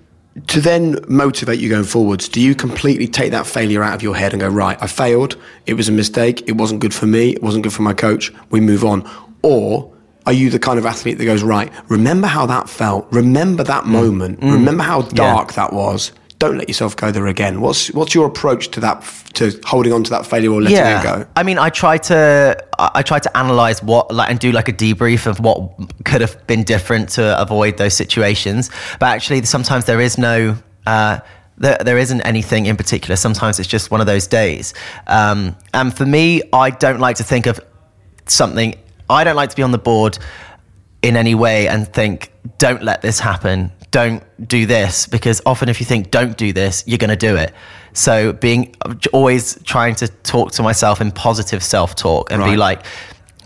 [0.47, 4.15] to then motivate you going forwards, do you completely take that failure out of your
[4.15, 7.33] head and go, right, I failed, it was a mistake, it wasn't good for me,
[7.33, 9.03] it wasn't good for my coach, we move on?
[9.43, 9.93] Or
[10.25, 13.83] are you the kind of athlete that goes, right, remember how that felt, remember that
[13.83, 13.87] mm.
[13.87, 14.51] moment, mm.
[14.51, 15.55] remember how dark yeah.
[15.55, 16.11] that was,
[16.43, 17.61] don't let yourself go there again.
[17.61, 19.01] What's what's your approach to that
[19.35, 20.99] to holding on to that failure or letting yeah.
[20.99, 21.25] it go?
[21.37, 24.73] I mean, I try to I try to analyze what like and do like a
[24.73, 25.57] debrief of what
[26.03, 28.69] could have been different to avoid those situations.
[28.99, 30.57] But actually, sometimes there is no.
[30.85, 31.19] Uh,
[31.55, 33.15] there, there isn't anything in particular.
[33.15, 34.73] Sometimes it's just one of those days.
[35.05, 37.59] Um, and for me, I don't like to think of
[38.25, 38.75] something.
[39.09, 40.17] I don't like to be on the board
[41.01, 43.71] in any way and think, don't let this happen.
[43.91, 45.05] Don't do this.
[45.05, 47.53] Because often if you think don't do this you're going to do it.
[47.93, 48.75] So being
[49.11, 52.51] always trying to talk to myself in positive self-talk and right.
[52.51, 52.85] be like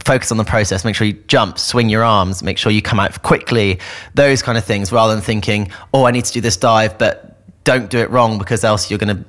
[0.05, 2.97] focus on the process make sure you jump swing your arms make sure you come
[2.97, 3.77] out quickly
[4.13, 7.37] those kind of things rather than thinking oh i need to do this dive but
[7.65, 9.25] don't do it wrong because else you're going to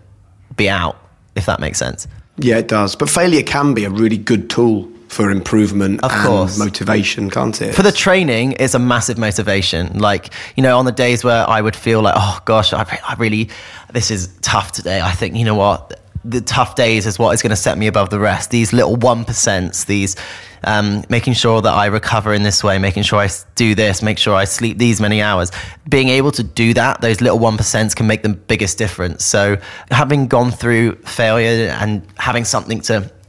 [0.54, 0.96] be out
[1.34, 2.06] if that makes sense.
[2.36, 2.94] Yeah it does.
[2.94, 6.58] But failure can be a really good tool for improvement of course.
[6.58, 7.74] motivation, can't it?
[7.74, 9.98] For the training, it's a massive motivation.
[9.98, 13.14] Like, you know, on the days where I would feel like, oh gosh, I, I
[13.18, 13.50] really,
[13.92, 15.00] this is tough today.
[15.00, 16.00] I think, you know what?
[16.24, 18.50] The tough days is what is going to set me above the rest.
[18.50, 20.16] These little 1%, these
[20.64, 24.18] um, making sure that I recover in this way, making sure I do this, make
[24.18, 25.50] sure I sleep these many hours.
[25.88, 29.24] Being able to do that, those little 1% can make the biggest difference.
[29.24, 29.56] So
[29.90, 33.10] having gone through failure and having something to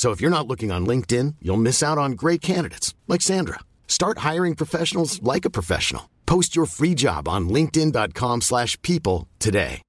[0.00, 3.58] So if you're not looking on LinkedIn, you'll miss out on great candidates like Sandra.
[3.86, 6.08] Start hiring professionals like a professional.
[6.24, 9.82] Post your free job on linkedin.com/people slash people today.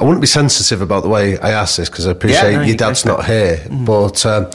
[0.00, 2.62] I wouldn't be sensitive about the way I ask this because I appreciate Yeah, no,
[2.62, 3.12] your you dad's for it.
[3.12, 3.66] not here.
[3.70, 4.50] But um,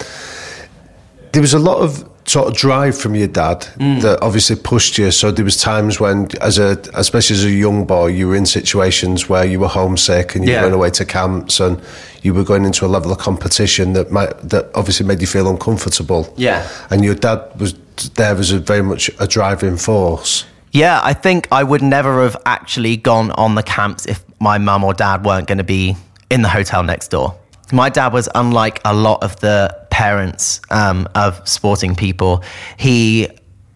[1.31, 4.01] there was a lot of sort of drive from your dad Mm.
[4.01, 5.11] that obviously pushed you.
[5.11, 8.45] So there was times when, as a especially as a young boy, you were in
[8.45, 10.57] situations where you were homesick and you Yeah.
[10.57, 11.79] were going away to camps and
[12.23, 15.47] you were going into a level of competition that might that obviously made you feel
[15.47, 16.33] uncomfortable.
[16.35, 16.63] Yeah.
[16.89, 17.75] and your dad was
[18.15, 20.45] there as a very much a driving force.
[20.71, 24.83] Yeah, I think I would never have actually gone on the camps if my mum
[24.83, 25.95] or dad weren't going to be
[26.29, 27.35] in the hotel next door.
[27.71, 32.43] My dad was unlike a lot of the parents um, of sporting people.
[32.77, 33.27] He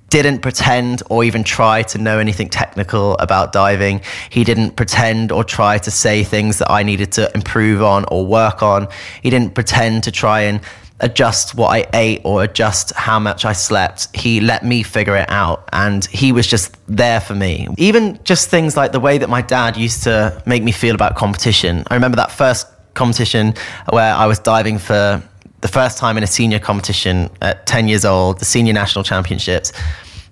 [0.09, 4.01] didn't pretend or even try to know anything technical about diving.
[4.29, 8.25] He didn't pretend or try to say things that I needed to improve on or
[8.25, 8.87] work on.
[9.21, 10.61] He didn't pretend to try and
[11.01, 14.13] adjust what I ate or adjust how much I slept.
[14.13, 17.67] He let me figure it out and he was just there for me.
[17.77, 21.15] Even just things like the way that my dad used to make me feel about
[21.15, 21.85] competition.
[21.87, 22.67] I remember that first
[22.99, 23.53] competition
[23.91, 25.23] where I was diving for
[25.61, 29.71] the first time in a senior competition at 10 years old, the senior national championships.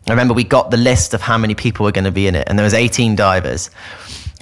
[0.07, 2.35] I remember we got the list of how many people were going to be in
[2.35, 3.69] it and there was 18 divers.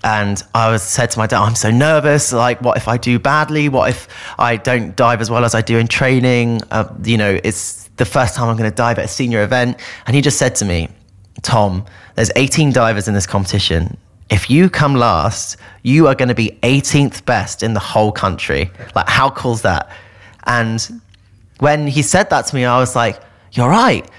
[0.03, 2.31] And I was said to my dad, I'm so nervous.
[2.31, 3.69] Like, what if I do badly?
[3.69, 4.07] What if
[4.37, 6.61] I don't dive as well as I do in training?
[6.69, 9.79] Uh, you know, it's the first time I'm going to dive at a senior event.
[10.05, 10.89] And he just said to me,
[11.41, 11.85] Tom,
[12.15, 13.97] there's 18 divers in this competition.
[14.29, 18.71] If you come last, you are going to be 18th best in the whole country.
[18.95, 19.91] Like, how cool's that?
[20.45, 21.01] And
[21.59, 24.09] when he said that to me, I was like, you're right.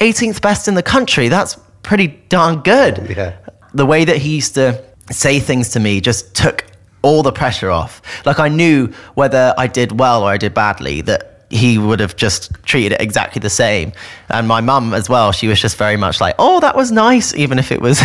[0.00, 1.28] 18th best in the country.
[1.28, 3.14] That's pretty darn good.
[3.16, 3.36] Yeah.
[3.72, 6.64] The way that he used to say things to me just took
[7.02, 8.02] all the pressure off.
[8.26, 12.16] Like I knew whether I did well or I did badly that he would have
[12.16, 13.92] just treated it exactly the same.
[14.30, 17.34] And my mum as well, she was just very much like, "Oh, that was nice,"
[17.34, 18.02] even if it was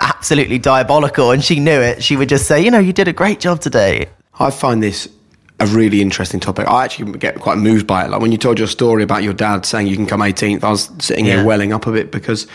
[0.00, 2.02] absolutely diabolical and she knew it.
[2.02, 4.06] She would just say, "You know, you did a great job today."
[4.38, 5.08] I find this
[5.60, 6.68] a really interesting topic.
[6.68, 8.10] I actually get quite moved by it.
[8.10, 10.70] Like when you told your story about your dad saying you can come 18th, I
[10.70, 11.36] was sitting Yeah.
[11.36, 12.46] here welling up a bit because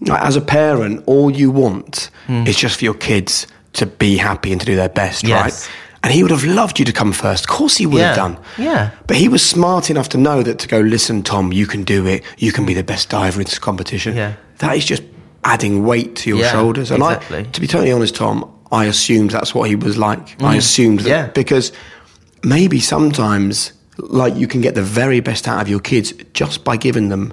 [0.00, 2.46] like, as a parent, all you want hmm.
[2.46, 5.42] is just for your kids to be happy and to do their best, Yes.
[5.42, 5.70] right?
[6.02, 7.44] And he would have loved you to come first.
[7.44, 8.38] Of course he would have done.
[8.56, 8.90] Yeah.
[9.08, 12.06] But he was smart enough to know that to go, listen, Tom, you can do
[12.06, 12.22] it.
[12.38, 14.16] You can be the best diver in this competition.
[14.16, 14.34] Yeah.
[14.58, 15.02] That is just
[15.44, 16.90] adding weight to your Yeah, shoulders.
[16.90, 17.38] And exactly.
[17.40, 20.40] I, to be totally honest, Tom, I assumed that's what he was like.
[20.42, 21.10] I assumed that Mm.
[21.10, 21.26] Yeah.
[21.28, 21.72] because
[22.42, 26.76] maybe sometimes like you can get the very best out of your kids just by
[26.76, 27.32] giving them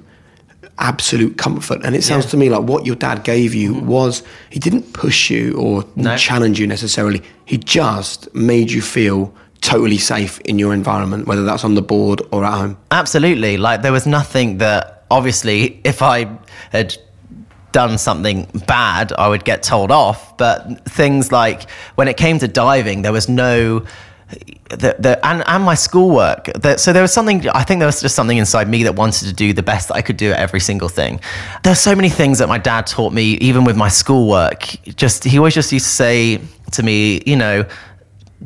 [0.80, 2.32] absolute comfort and it sounds Yeah.
[2.32, 6.18] to me like what your dad gave you was he didn't push you or No.
[6.18, 11.64] challenge you necessarily he just made you feel totally safe in your environment whether that's
[11.64, 13.56] on the board or at home Absolutely.
[13.58, 16.28] Like there was nothing that obviously if I
[16.72, 16.98] had
[17.76, 20.38] done something bad, I would get told off.
[20.38, 23.86] But things like when it came to diving, there was no
[24.70, 26.46] the, the, and, and my schoolwork.
[26.54, 29.28] The, so there was something, I think there was just something inside me that wanted
[29.28, 31.20] to do the best that I could do at every single thing.
[31.64, 34.62] There's so many things that my dad taught me, even with my schoolwork.
[34.96, 36.40] Just, he always just used to say
[36.72, 37.66] to me, you know,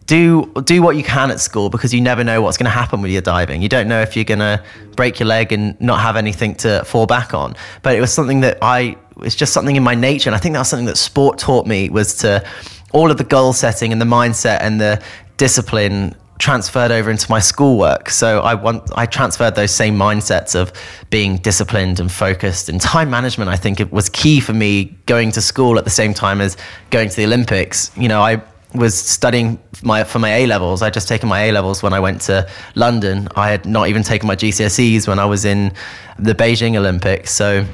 [0.05, 3.01] do do what you can at school because you never know what's going to happen
[3.01, 3.61] with your diving.
[3.61, 4.63] You don't know if you're going to
[4.95, 7.55] break your leg and not have anything to fall back on.
[7.81, 10.55] But it was something that I it's just something in my nature, and I think
[10.55, 12.45] that's something that sport taught me was to
[12.91, 15.01] all of the goal setting and the mindset and the
[15.37, 18.09] discipline transferred over into my schoolwork.
[18.09, 20.71] So I want I transferred those same mindsets of
[21.09, 23.49] being disciplined and focused and time management.
[23.49, 26.57] I think it was key for me going to school at the same time as
[26.89, 27.91] going to the Olympics.
[27.97, 28.41] You know, I
[28.73, 30.81] was studying my for my A levels.
[30.81, 33.27] I'd just taken my A levels when I went to London.
[33.35, 35.73] I had not even taken my GCSEs when I was in
[36.17, 37.31] the Beijing Olympics.
[37.31, 37.65] So,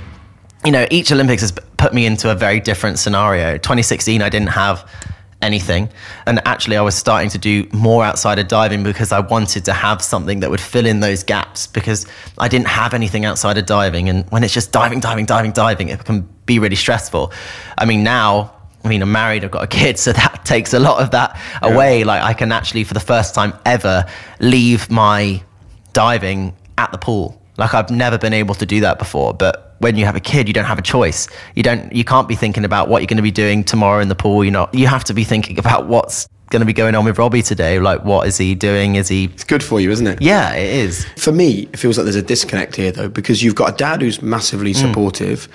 [0.66, 3.54] you know, each Olympics has put me into a very different scenario.
[3.54, 4.90] 2016, I didn't have
[5.42, 5.90] anything,
[6.26, 9.74] and actually, I was starting to do more outside of diving because I wanted to
[9.74, 12.08] have something that would fill in those gaps because
[12.40, 14.10] I didn't have anything outside of diving.
[14.10, 17.32] And when it's just diving, diving, diving, diving, it can be really stressful.
[17.78, 20.80] I mean, now I mean, I'm married, I've got a kid, so that takes a
[20.80, 22.04] lot of that away.
[22.04, 24.06] Like, I can actually, for the first time ever,
[24.40, 25.44] leave my
[25.94, 27.42] diving at the pool.
[27.58, 29.34] Like, I've never been able to do that before.
[29.34, 31.28] But when you have a kid, you don't have a choice.
[31.56, 34.08] You don't, you can't be thinking about what you're going to be doing tomorrow in
[34.08, 34.44] the pool.
[34.44, 37.18] You're not, you have to be thinking about what's going to be going on with
[37.18, 37.80] Robbie today.
[37.80, 38.96] Like, what is he doing?
[38.96, 39.26] Is he?
[39.26, 40.22] It's good for you, isn't it?
[40.22, 41.06] Yeah, it is.
[41.18, 44.02] For me, it feels like there's a disconnect here, though, because you've got a dad
[44.02, 44.82] who's massively Mm.
[44.88, 45.48] supportive,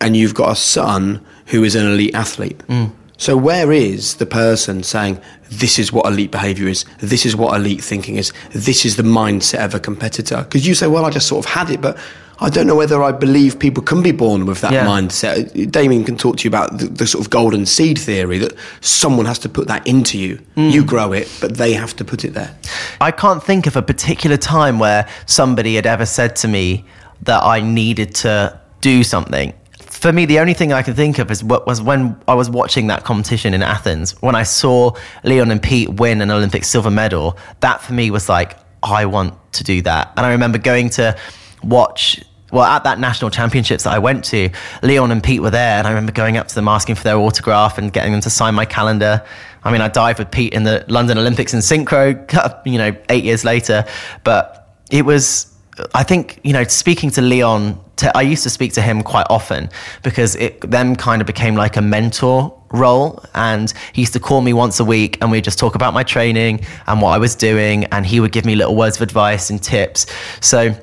[0.00, 2.58] and you've got a son who is an elite athlete.
[2.68, 2.92] Mm.
[3.16, 7.56] So where is the person saying this is what elite behaviour is, this is what
[7.56, 10.42] elite thinking is, this is the mindset of a competitor?
[10.42, 11.96] Because you say, well, I just sort of had it, but
[12.40, 14.86] I don't know whether I believe people can be born with that Yeah.
[14.86, 15.70] mindset.
[15.70, 19.26] Damian can talk to you about the, the sort of golden seed theory that someone
[19.26, 20.40] has to put that into you.
[20.56, 20.72] Mm.
[20.72, 22.54] You grow it, but they have to put it there.
[23.00, 26.84] I can't think of a particular time where somebody had ever said to me
[27.22, 29.52] that I needed to do something.
[29.78, 32.50] For me, the only thing I can think of is what was when I was
[32.50, 34.10] watching that competition in Athens.
[34.20, 34.92] When I saw
[35.22, 39.32] Leon and Pete win an Olympic silver medal, that for me was like, I want
[39.52, 40.12] to do that.
[40.16, 41.16] And I remember going to
[41.64, 42.22] watch
[42.54, 44.48] well, at that national championships that I went to,
[44.82, 47.16] Leon and Pete were there, and I remember going up to them asking for their
[47.16, 49.24] autograph and getting them to sign my calendar.
[49.64, 53.24] I mean, I dived with Pete in the London Olympics in synchro, you know, eight
[53.24, 53.84] years later,
[54.22, 55.50] but it was.
[55.92, 59.26] I think you know, speaking to Leon, to, I used to speak to him quite
[59.28, 59.68] often
[60.04, 63.24] because it then kind of became like a mentor role.
[63.34, 66.04] And he used to call me once a week, and we'd just talk about my
[66.04, 69.50] training and what I was doing, and he would give me little words of advice
[69.50, 70.06] and tips.
[70.40, 70.76] So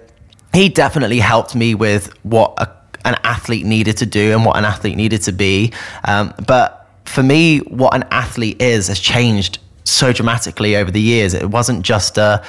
[0.53, 2.69] he definitely helped me with what a,
[3.05, 5.71] an athlete needed to do and what an athlete needed to be.
[6.03, 11.33] Um, but for me, what an athlete is has changed so dramatically over the years.
[11.33, 12.43] It wasn't just a,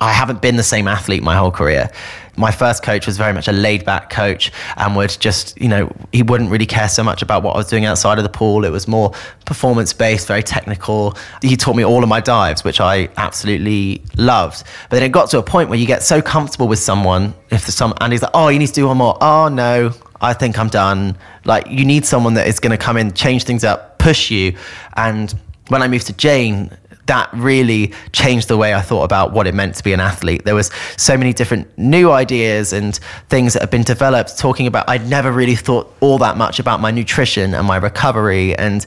[0.00, 1.90] I haven't been the same athlete my whole career.
[2.38, 5.92] My first coach was very much a laid back coach and would just, you know,
[6.12, 8.64] he wouldn't really care so much about what I was doing outside of the pool.
[8.64, 9.12] It was more
[9.44, 11.16] performance based, very technical.
[11.42, 14.62] He taught me all of my dives, which I absolutely loved.
[14.88, 17.62] But then it got to a point where you get so comfortable with someone, if
[17.62, 19.18] there's some, and he's like, oh, you need to do one more.
[19.20, 21.16] Oh, no, I think I'm done.
[21.44, 24.56] Like, you need someone that is going to come in, change things up, push you.
[24.96, 25.34] And
[25.68, 26.70] when I moved to Jane,
[27.08, 30.44] that really changed the way I thought about what it meant to be an athlete.
[30.44, 32.94] There was so many different new ideas and
[33.28, 36.80] things that have been developed talking about I'd never really thought all that much about
[36.80, 38.84] my nutrition and my recovery and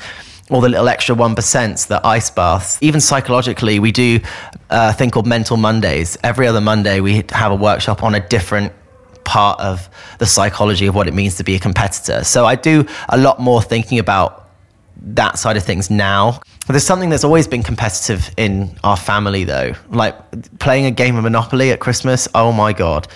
[0.49, 2.77] all the little extra 1%, the ice baths.
[2.81, 4.19] Even psychologically, we do
[4.69, 6.17] a thing called Mental Mondays.
[6.23, 8.73] Every other Monday, we have a workshop on a different
[9.23, 12.23] part of the psychology of what it means to be a competitor.
[12.23, 14.49] So I do a lot more thinking about
[15.03, 16.41] that side of things now.
[16.71, 19.73] There's something that's always been competitive in our family, though.
[19.89, 20.15] Like
[20.59, 22.27] playing a game of Monopoly at Christmas.
[22.35, 23.07] Oh my god,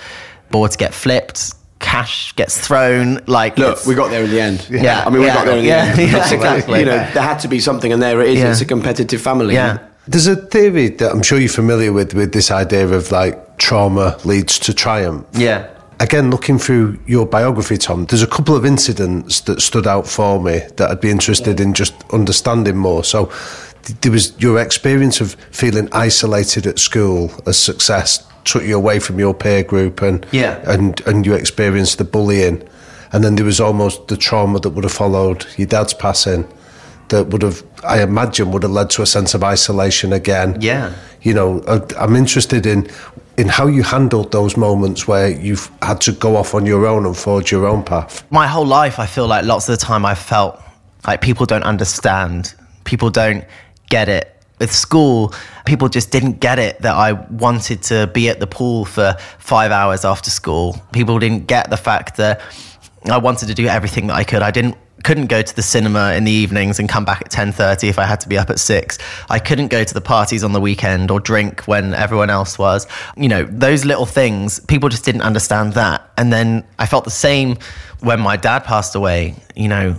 [0.52, 3.20] boards get flipped, cash gets thrown.
[3.28, 4.68] Like Look, we got there in the end.
[4.70, 5.04] Yeah.
[5.06, 5.34] I mean, we Yeah.
[5.36, 5.84] got there in the Yeah.
[5.86, 6.00] end.
[6.00, 6.80] Yeah, Because, exactly.
[6.80, 8.40] You know, there had to be something, and there it is.
[8.40, 8.52] Yeah.
[8.52, 9.54] It's a competitive family.
[9.56, 9.78] Yeah.
[10.08, 14.18] There's a theory that I'm sure you're familiar with, with this idea of like trauma
[14.24, 15.26] leads to triumph.
[15.34, 15.66] Yeah.
[16.00, 20.42] Again, looking through your biography, Tom, there's a couple of incidents that stood out for
[20.42, 23.04] me that I'd be interested in just understanding more.
[23.04, 23.32] So,
[24.02, 29.20] there was your experience of feeling isolated at school as success took you away from
[29.20, 30.60] your peer group, and Yeah.
[30.68, 32.62] and and you experienced the bullying,
[33.14, 36.46] and then there was almost the trauma that would have followed your dad's passing,
[37.10, 40.90] that would have, I imagine, would have led to a sense of isolation again Yeah.
[41.22, 42.88] you know I- i'm interested in
[43.38, 47.06] in how you handled those moments where you've had to go off on your own
[47.06, 50.06] and forge your own path my whole life, I feel like lots of the time
[50.06, 50.62] I've felt
[51.08, 53.46] like people don't understand, people don't
[53.90, 54.32] get it.
[54.60, 55.34] with school,
[55.66, 59.72] people just didn't get it that I wanted to be at the pool for five
[59.72, 60.82] hours after school.
[60.94, 62.42] People didn't get the fact that
[63.10, 64.42] I wanted to do everything that I could.
[64.42, 67.88] I didn't couldn't go to the cinema in the evenings and come back at 10:30
[67.90, 68.98] if I had to be up at 6.
[69.30, 72.88] I couldn't go to the parties on the weekend or drink when everyone else was.
[73.16, 76.10] You know, those little things, people just didn't understand that.
[76.18, 77.58] And then I felt the same
[78.00, 79.96] when my dad passed away, you know,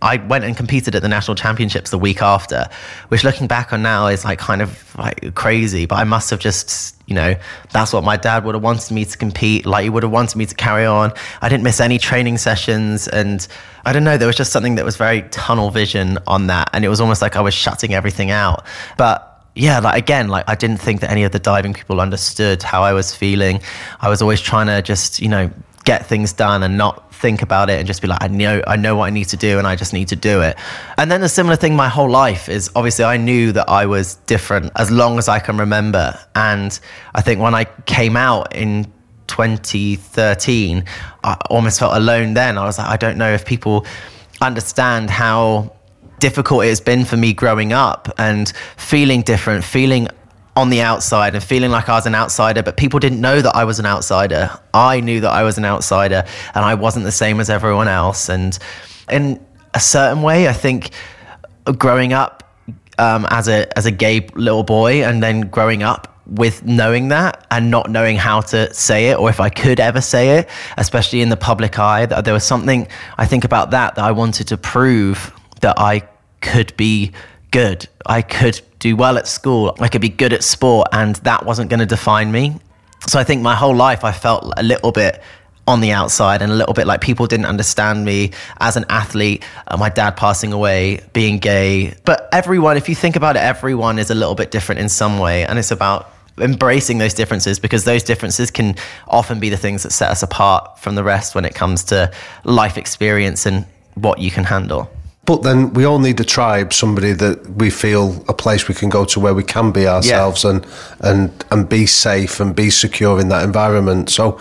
[0.00, 2.68] I went and competed at the national championships the week after,
[3.08, 5.86] which looking back on now is like kind of like crazy.
[5.86, 7.34] But I must have just, you know,
[7.72, 9.66] that's what my dad would have wanted me to compete.
[9.66, 11.12] Like he would have wanted me to carry on.
[11.42, 13.46] I didn't miss any training sessions, and
[13.84, 14.16] I don't know.
[14.16, 17.20] There was just something that was very tunnel vision on that, and it was almost
[17.20, 18.64] like I was shutting everything out.
[18.96, 19.24] But
[19.56, 22.82] yeah, like again, like I didn't think that any of the diving people understood how
[22.82, 23.60] I was feeling.
[24.00, 25.50] I was always trying to just, you know,
[25.84, 28.76] get things done and not think about it and just be like, I know, I
[28.76, 30.56] know what I need to do and I just need to do it.
[30.96, 34.14] And then a similar thing my whole life is obviously I knew that I was
[34.26, 36.18] different as long as I can remember.
[36.34, 36.78] And
[37.14, 38.92] I think when I came out in
[39.26, 40.84] 2013,
[41.24, 42.56] I almost felt alone then.
[42.56, 43.84] I was like, I don't know if people
[44.40, 45.74] understand how
[46.20, 50.08] difficult it has been for me growing up and feeling different, feeling
[50.58, 53.54] on the outside and feeling like I was an outsider, but people didn't know that
[53.54, 54.50] I was an outsider.
[54.74, 58.28] I knew that I was an outsider and I wasn't the same as everyone else.
[58.28, 58.58] And
[59.08, 59.40] in
[59.72, 60.90] a certain way, I think
[61.76, 62.42] growing up
[62.98, 67.46] um, as a as a gay little boy and then growing up with knowing that
[67.52, 71.20] and not knowing how to say it or if I could ever say it, especially
[71.20, 74.48] in the public eye, that there was something I think about that that I wanted
[74.48, 76.02] to prove that I
[76.40, 77.12] could be
[77.50, 77.88] good.
[78.06, 79.76] I could do well at school.
[79.80, 82.58] I could be good at sport, and that wasn't going to define me.
[83.06, 85.22] So I think my whole life I felt a little bit
[85.66, 89.44] on the outside and a little bit like people didn't understand me as an athlete,
[89.66, 91.94] uh, my dad passing away, being gay.
[92.06, 95.18] But everyone, if you think about it, everyone is a little bit different in some
[95.18, 95.44] way.
[95.44, 98.76] And it's about embracing those differences because those differences can
[99.08, 102.10] often be the things that set us apart from the rest when it comes to
[102.44, 104.90] life experience and what you can handle.
[105.28, 108.88] But then we all need a tribe, somebody that we feel a place we can
[108.88, 110.50] go to where we can be ourselves yeah.
[110.50, 110.66] and
[111.00, 114.08] and and be safe and be secure in that environment.
[114.08, 114.40] So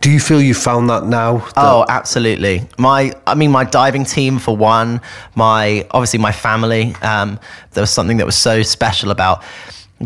[0.00, 1.38] do you feel you found that now?
[1.38, 2.68] That oh, absolutely.
[2.78, 5.00] My, I mean, my diving team for one.
[5.34, 6.94] My obviously my family.
[7.02, 7.40] Um,
[7.72, 9.42] there was something that was so special about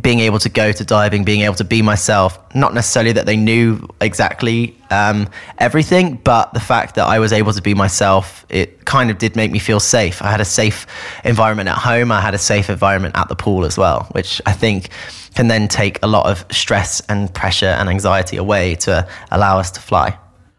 [0.01, 2.39] being able to go to diving, being able to be myself.
[2.55, 5.29] Not necessarily that they knew exactly um,
[5.59, 9.35] everything, but the fact that I was able to be myself, it kind of did
[9.35, 10.23] make me feel safe.
[10.23, 10.87] I had a safe
[11.25, 12.13] environment at home.
[12.13, 14.91] I had a safe environment at the pool as well, which I think
[15.35, 19.73] can then take a lot of stress and pressure and anxiety away to allow us
[19.73, 20.17] to fly.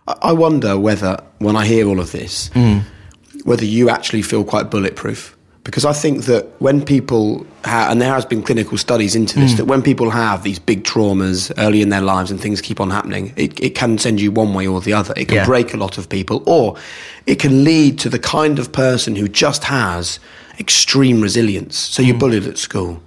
[0.08, 2.84] I wonder whether, when I hear all of this, mm.
[3.46, 5.38] whether you actually feel quite bulletproof
[5.72, 9.54] because I think that when people have, and there has been clinical studies into this,
[9.54, 9.58] mm.
[9.58, 12.90] that when people have these big traumas early in their lives and things keep on
[12.90, 15.14] happening, it, it can send you one way or the other.
[15.16, 15.46] It can yeah.
[15.46, 16.76] break a lot of people, or
[17.26, 20.20] it can lead to the kind of person who just has
[20.60, 21.78] extreme resilience.
[21.78, 22.20] So you're mm.
[22.20, 23.02] bullied at school.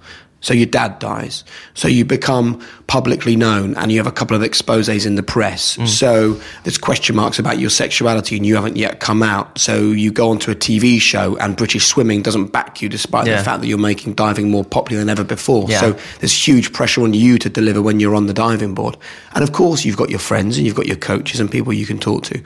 [0.45, 1.43] So your dad dies.
[1.73, 5.75] So you become publicly known and you have a couple of exposes in the press.
[5.75, 5.87] Mm.
[5.87, 9.57] So there's question marks about your sexuality and you haven't yet come out.
[9.57, 13.37] So you go onto a TV show and British Swimming doesn't back you despite yeah.
[13.37, 15.65] the fact that you're making diving more popular than ever before.
[15.67, 15.79] Yeah.
[15.79, 18.97] So there's huge pressure on you to deliver when you're on the diving board.
[19.33, 21.87] And of course, you've got your friends and you've got your coaches and people you
[21.87, 22.39] can talk to.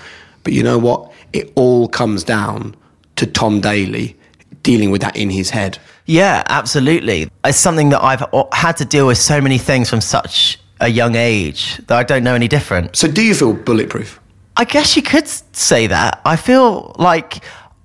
[0.45, 1.11] But you know what?
[1.33, 2.77] It all comes down
[3.17, 4.15] to Tom Daley
[4.63, 5.77] dealing with that in his head.
[6.09, 7.29] Yeah, absolutely.
[7.45, 11.13] It's something that I've had to deal with so many things from such a young
[11.13, 12.95] age that I don't know any different.
[12.95, 14.19] So, do you feel bulletproof?
[14.57, 16.19] I guess you could say that.
[16.25, 17.43] I feel like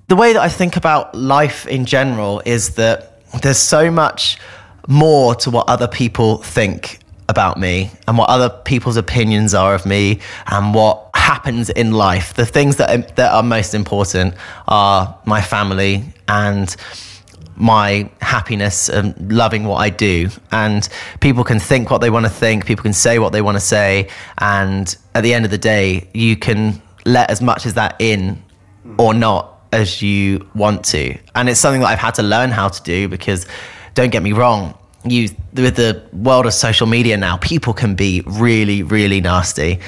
[0.09, 4.39] the way that I think about life in general is that there's so much
[4.89, 9.85] more to what other people think about me and what other people's opinions are of
[9.85, 12.33] me and what happens in life.
[12.33, 14.35] The things that are, that are most important
[14.67, 16.75] are my family and
[17.57, 20.29] my happiness and loving what I do.
[20.51, 20.89] And
[21.21, 23.61] people can think what they want to think, people can say what they want to
[23.61, 24.09] say.
[24.39, 28.43] And at the end of the day, you can let as much as that in
[28.99, 31.19] or not as you want to.
[31.35, 33.47] And it's something that I've had to learn how to do because
[33.95, 38.23] don't get me wrong, you with the world of social media now, people can be
[38.27, 39.81] really, really nasty.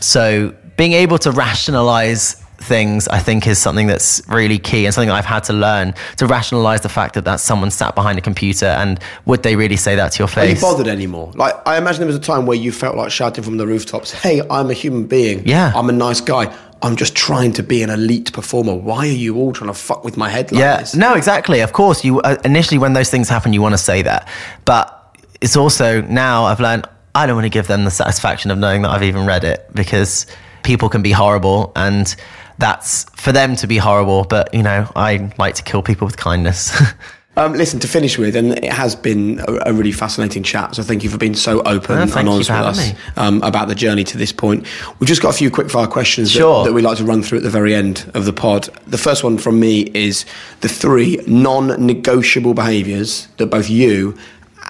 [0.00, 5.10] So being able to rationalize things I think is something that's really key and something
[5.10, 8.66] I've had to learn to rationalize the fact that that's someone sat behind a computer
[8.66, 10.50] and would they really say that to your face?
[10.50, 11.32] Are you bothered anymore?
[11.34, 14.12] Like I imagine there was a time where you felt like shouting from the rooftops,
[14.12, 15.46] "Hey, I'm a human being.
[15.46, 16.54] Yeah, I'm a nice guy.
[16.82, 18.74] I'm just trying to be an elite performer.
[18.74, 20.94] Why are you all trying to fuck with my head like yeah, this?
[20.94, 21.60] no, exactly.
[21.60, 24.28] Of course, you uh, initially when those things happen, you want to say that,
[24.64, 28.58] but it's also now I've learned I don't want to give them the satisfaction of
[28.58, 30.26] knowing that I've even read it because
[30.62, 32.14] people can be horrible and
[32.58, 34.24] that's for them to be horrible.
[34.24, 36.76] But you know, I like to kill people with kindness.
[37.36, 40.76] Um, listen, to finish with, and it has been a, a, really fascinating chat.
[40.76, 43.74] So thank you for being so open Oh, and honest with us um, about the
[43.74, 44.66] journey to this point.
[45.00, 46.64] We've just got a few quick fire questions that- Sure.
[46.64, 48.68] that, we like to run through at the very end of the pod.
[48.86, 50.24] The first one from me is
[50.60, 54.16] the three non-negotiable behaviours that both you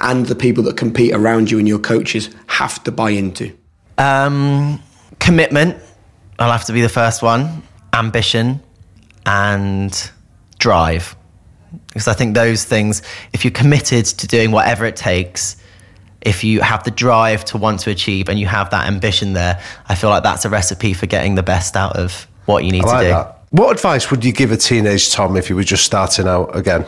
[0.00, 3.52] and the people that compete around you and your coaches have to buy into.
[3.98, 4.82] Um,
[5.18, 5.76] commitment.
[6.38, 7.62] I'll have to be the first one.
[7.94, 8.60] Ambition
[9.24, 10.10] and
[10.58, 11.16] drive.
[11.88, 15.56] Because I think those things, if you're committed to doing whatever it takes,
[16.20, 19.60] if you have the drive to want to achieve and you have that ambition there,
[19.88, 22.84] I feel like that's a recipe for getting the best out of what you need
[22.84, 23.10] I to do.
[23.10, 23.40] that.
[23.50, 26.84] What advice would you give a teenage Tom if you were just starting out again?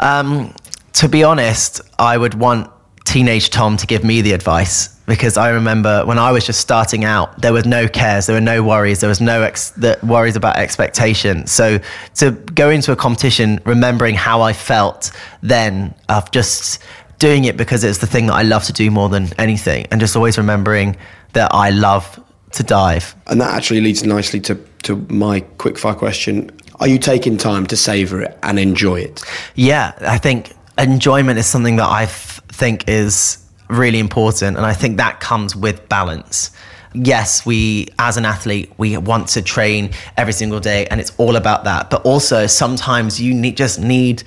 [0.00, 0.54] Um,
[0.94, 2.70] to be honest, I would want
[3.04, 7.04] teenage Tom to give me the advice because I remember when I was just starting
[7.04, 10.36] out, there was no cares, there were no worries, there was no ex- the worries
[10.36, 11.46] about expectation.
[11.46, 11.80] So
[12.16, 15.10] to go into a competition, remembering how I felt
[15.42, 16.80] then of just
[17.18, 20.00] doing it because it's the thing that I love to do more than anything, and
[20.00, 20.96] just always remembering
[21.34, 22.18] that I love
[22.52, 23.14] to dive.
[23.26, 26.50] And that actually leads nicely to, to my quick fire question.
[26.80, 29.22] Are you taking time to savour it and enjoy it?
[29.54, 33.38] Yeah, I think enjoyment is something that I f- think is
[33.68, 34.56] really important.
[34.56, 36.50] And I think that comes with balance.
[36.94, 41.36] Yes, we, as an athlete, we want to train every single day and it's all
[41.36, 41.88] about that.
[41.90, 44.22] But also, sometimes you need, just need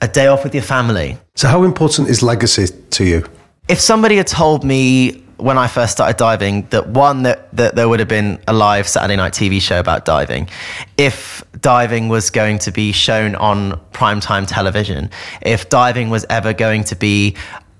[0.00, 1.18] a day off with your family.
[1.34, 3.26] So, how important is legacy to you?
[3.68, 7.88] If somebody had told me when I first started diving that one that, that there
[7.88, 10.48] would have been a live Saturday night TV show about diving,
[10.96, 15.10] if diving was going to be shown on primetime television,
[15.42, 17.36] if diving was ever going to be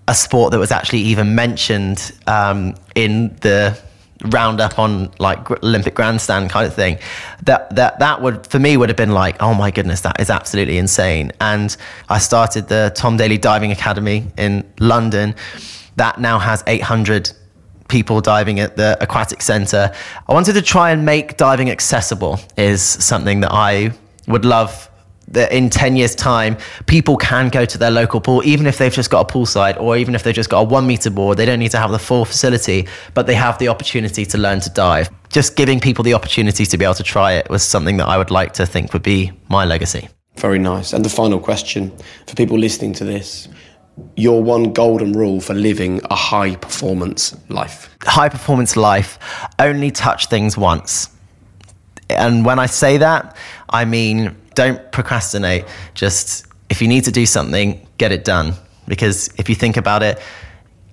[0.09, 3.79] a sport that was actually even mentioned um, in the
[4.25, 6.99] roundup on like Olympic grandstand kind of thing,
[7.45, 10.31] that that that would for me would have been like, oh my goodness, that is
[10.31, 11.33] absolutely insane.
[11.41, 11.77] And
[12.09, 15.35] I started the Tom Daley Diving Academy in London.
[15.97, 17.33] That now has 800
[17.91, 19.93] people diving at the aquatic center.
[20.29, 22.41] I wanted to try and make diving accessible.
[22.57, 23.93] Is something that I
[24.27, 24.87] would love
[25.29, 28.93] that in 10 years time people can go to their local pool even if they've
[28.93, 31.47] just got a poolside or even if they've just got a one meter board they
[31.47, 34.69] don't need to have the full facility but they have the opportunity to learn to
[34.71, 38.09] dive just giving people the opportunity to be able to try it was something that
[38.09, 40.95] i would like to think would be my legacy Very nice.
[40.95, 41.93] And the final question
[42.27, 43.49] for people listening to this
[44.17, 47.89] your one golden rule for living a high performance life.
[48.03, 49.19] high performance life
[49.59, 51.09] only touch things once.
[52.09, 53.37] And when i say that
[53.69, 55.65] i mean don't procrastinate.
[55.95, 58.55] Just if you need to do something get it done.
[58.89, 60.21] Because if you think about it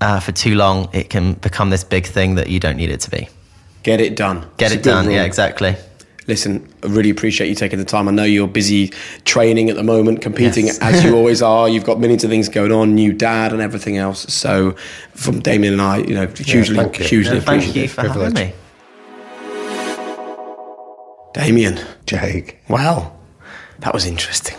[0.01, 3.01] uh, for too long it can become this big thing that you don't need it
[3.01, 3.27] to be.
[3.83, 4.45] Get it done.
[4.57, 5.75] get It's it done yeah exactly
[6.27, 8.07] Listen, I really appreciate you taking the time.
[8.07, 8.91] I know you're busy
[9.23, 10.77] training at the moment, competing Yes.
[10.79, 11.69] as you always are.
[11.69, 14.31] You've got millions of things going on, new dad and everything else.
[14.33, 14.71] So,
[15.13, 17.05] from Damian and I, you know, hugely, thank you.
[17.05, 17.81] hugely Yeah, thank appreciative.
[17.83, 18.53] you for having me
[21.33, 22.59] Damian, Jake.
[22.67, 23.13] wow,
[23.79, 24.57] that was interesting.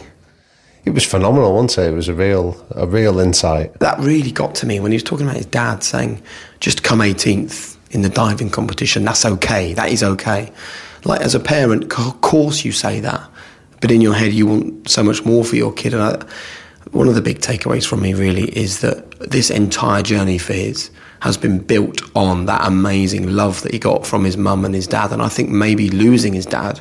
[0.85, 1.91] It was phenomenal, wasn't it?
[1.91, 3.79] It was a real, a real insight.
[3.81, 6.23] That really got to me when he was talking about his dad saying,
[6.61, 9.05] just come 18th in the diving competition.
[9.05, 9.75] That's okay.
[9.75, 10.51] That is okay.
[11.05, 13.29] Like, as a parent, of course you say that.
[13.81, 15.95] But in your head, you want so much more for your kid.
[15.95, 16.25] And I,
[16.91, 20.91] one of the big takeaways from me really is that this entire journey for his
[21.21, 24.87] has been built on that amazing love that he got from his mum and his
[24.87, 25.13] dad.
[25.13, 26.81] And I think maybe losing his dad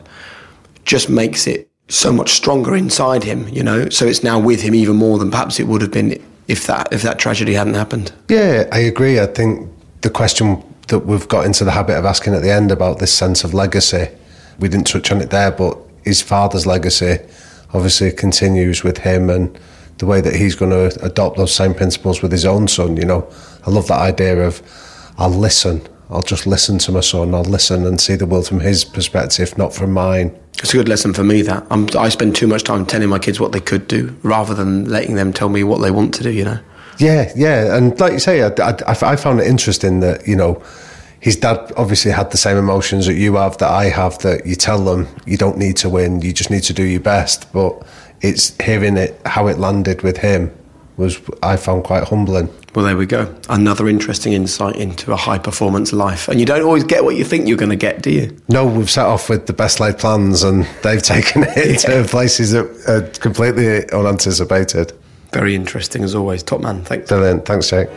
[0.85, 3.89] just makes it so much stronger inside him, you know.
[3.89, 6.91] So it's now with him even more than perhaps it would have been if that
[6.91, 8.11] if that tragedy hadn't happened.
[8.29, 9.19] Yeah, I agree.
[9.19, 9.69] I think
[10.01, 13.13] the question that we've got into the habit of asking at the end about this
[13.13, 14.07] sense of legacy,
[14.59, 17.17] we didn't touch on it there, but his father's legacy
[17.73, 19.57] obviously continues with him and
[19.97, 22.97] the way that he's going to adopt those same principles with his own son.
[22.97, 23.27] You know,
[23.65, 24.61] I love that idea of
[25.17, 25.81] I'll listen.
[26.09, 27.33] I'll just listen to my son.
[27.35, 30.37] I'll listen and see the world from his perspective, not from mine.
[30.59, 33.19] It's a good lesson for me that I'm, I spend too much time telling my
[33.19, 36.23] kids what they could do rather than letting them tell me what they want to
[36.23, 36.31] do.
[36.31, 36.59] You know.
[36.99, 40.63] Yeah, yeah, and like you say, I, I, I found it interesting that you know
[41.19, 44.17] his dad obviously had the same emotions that you have, that I have.
[44.19, 46.99] That you tell them you don't need to win, you just need to do your
[46.99, 47.51] best.
[47.53, 47.85] But
[48.21, 50.51] it's hearing it how it landed with him
[50.97, 52.49] was I found quite humbling.
[52.73, 53.33] Well, there we go.
[53.49, 56.27] Another interesting insight into a high performance life.
[56.27, 58.37] And you don't always get what you think you're going to get, do you?
[58.49, 62.51] No, we've set off with the best laid plans, and they've taken it to places
[62.51, 64.93] that are completely unanticipated.
[65.37, 66.41] Very interesting as always.
[66.41, 67.09] Top man, thanks.
[67.09, 67.45] Brilliant.
[67.45, 67.89] Thanks, Jake.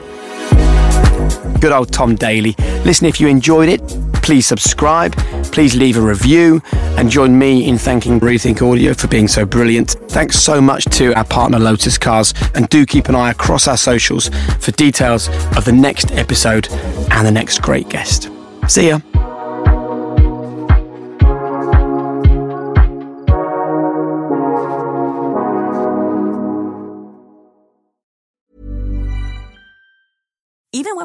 [1.59, 2.55] Good old Tom Daley.
[2.85, 3.81] Listen, if you enjoyed it,
[4.23, 6.61] please subscribe, please leave a review,
[6.99, 9.93] and join me in thanking Rethink Audio for being so brilliant.
[10.11, 13.79] Thanks so much to our partner Lotus Cars, and do keep an eye across our
[13.79, 14.29] socials
[14.59, 16.69] for details of the next episode
[17.11, 18.29] and the next great guest.
[18.69, 19.01] See ya.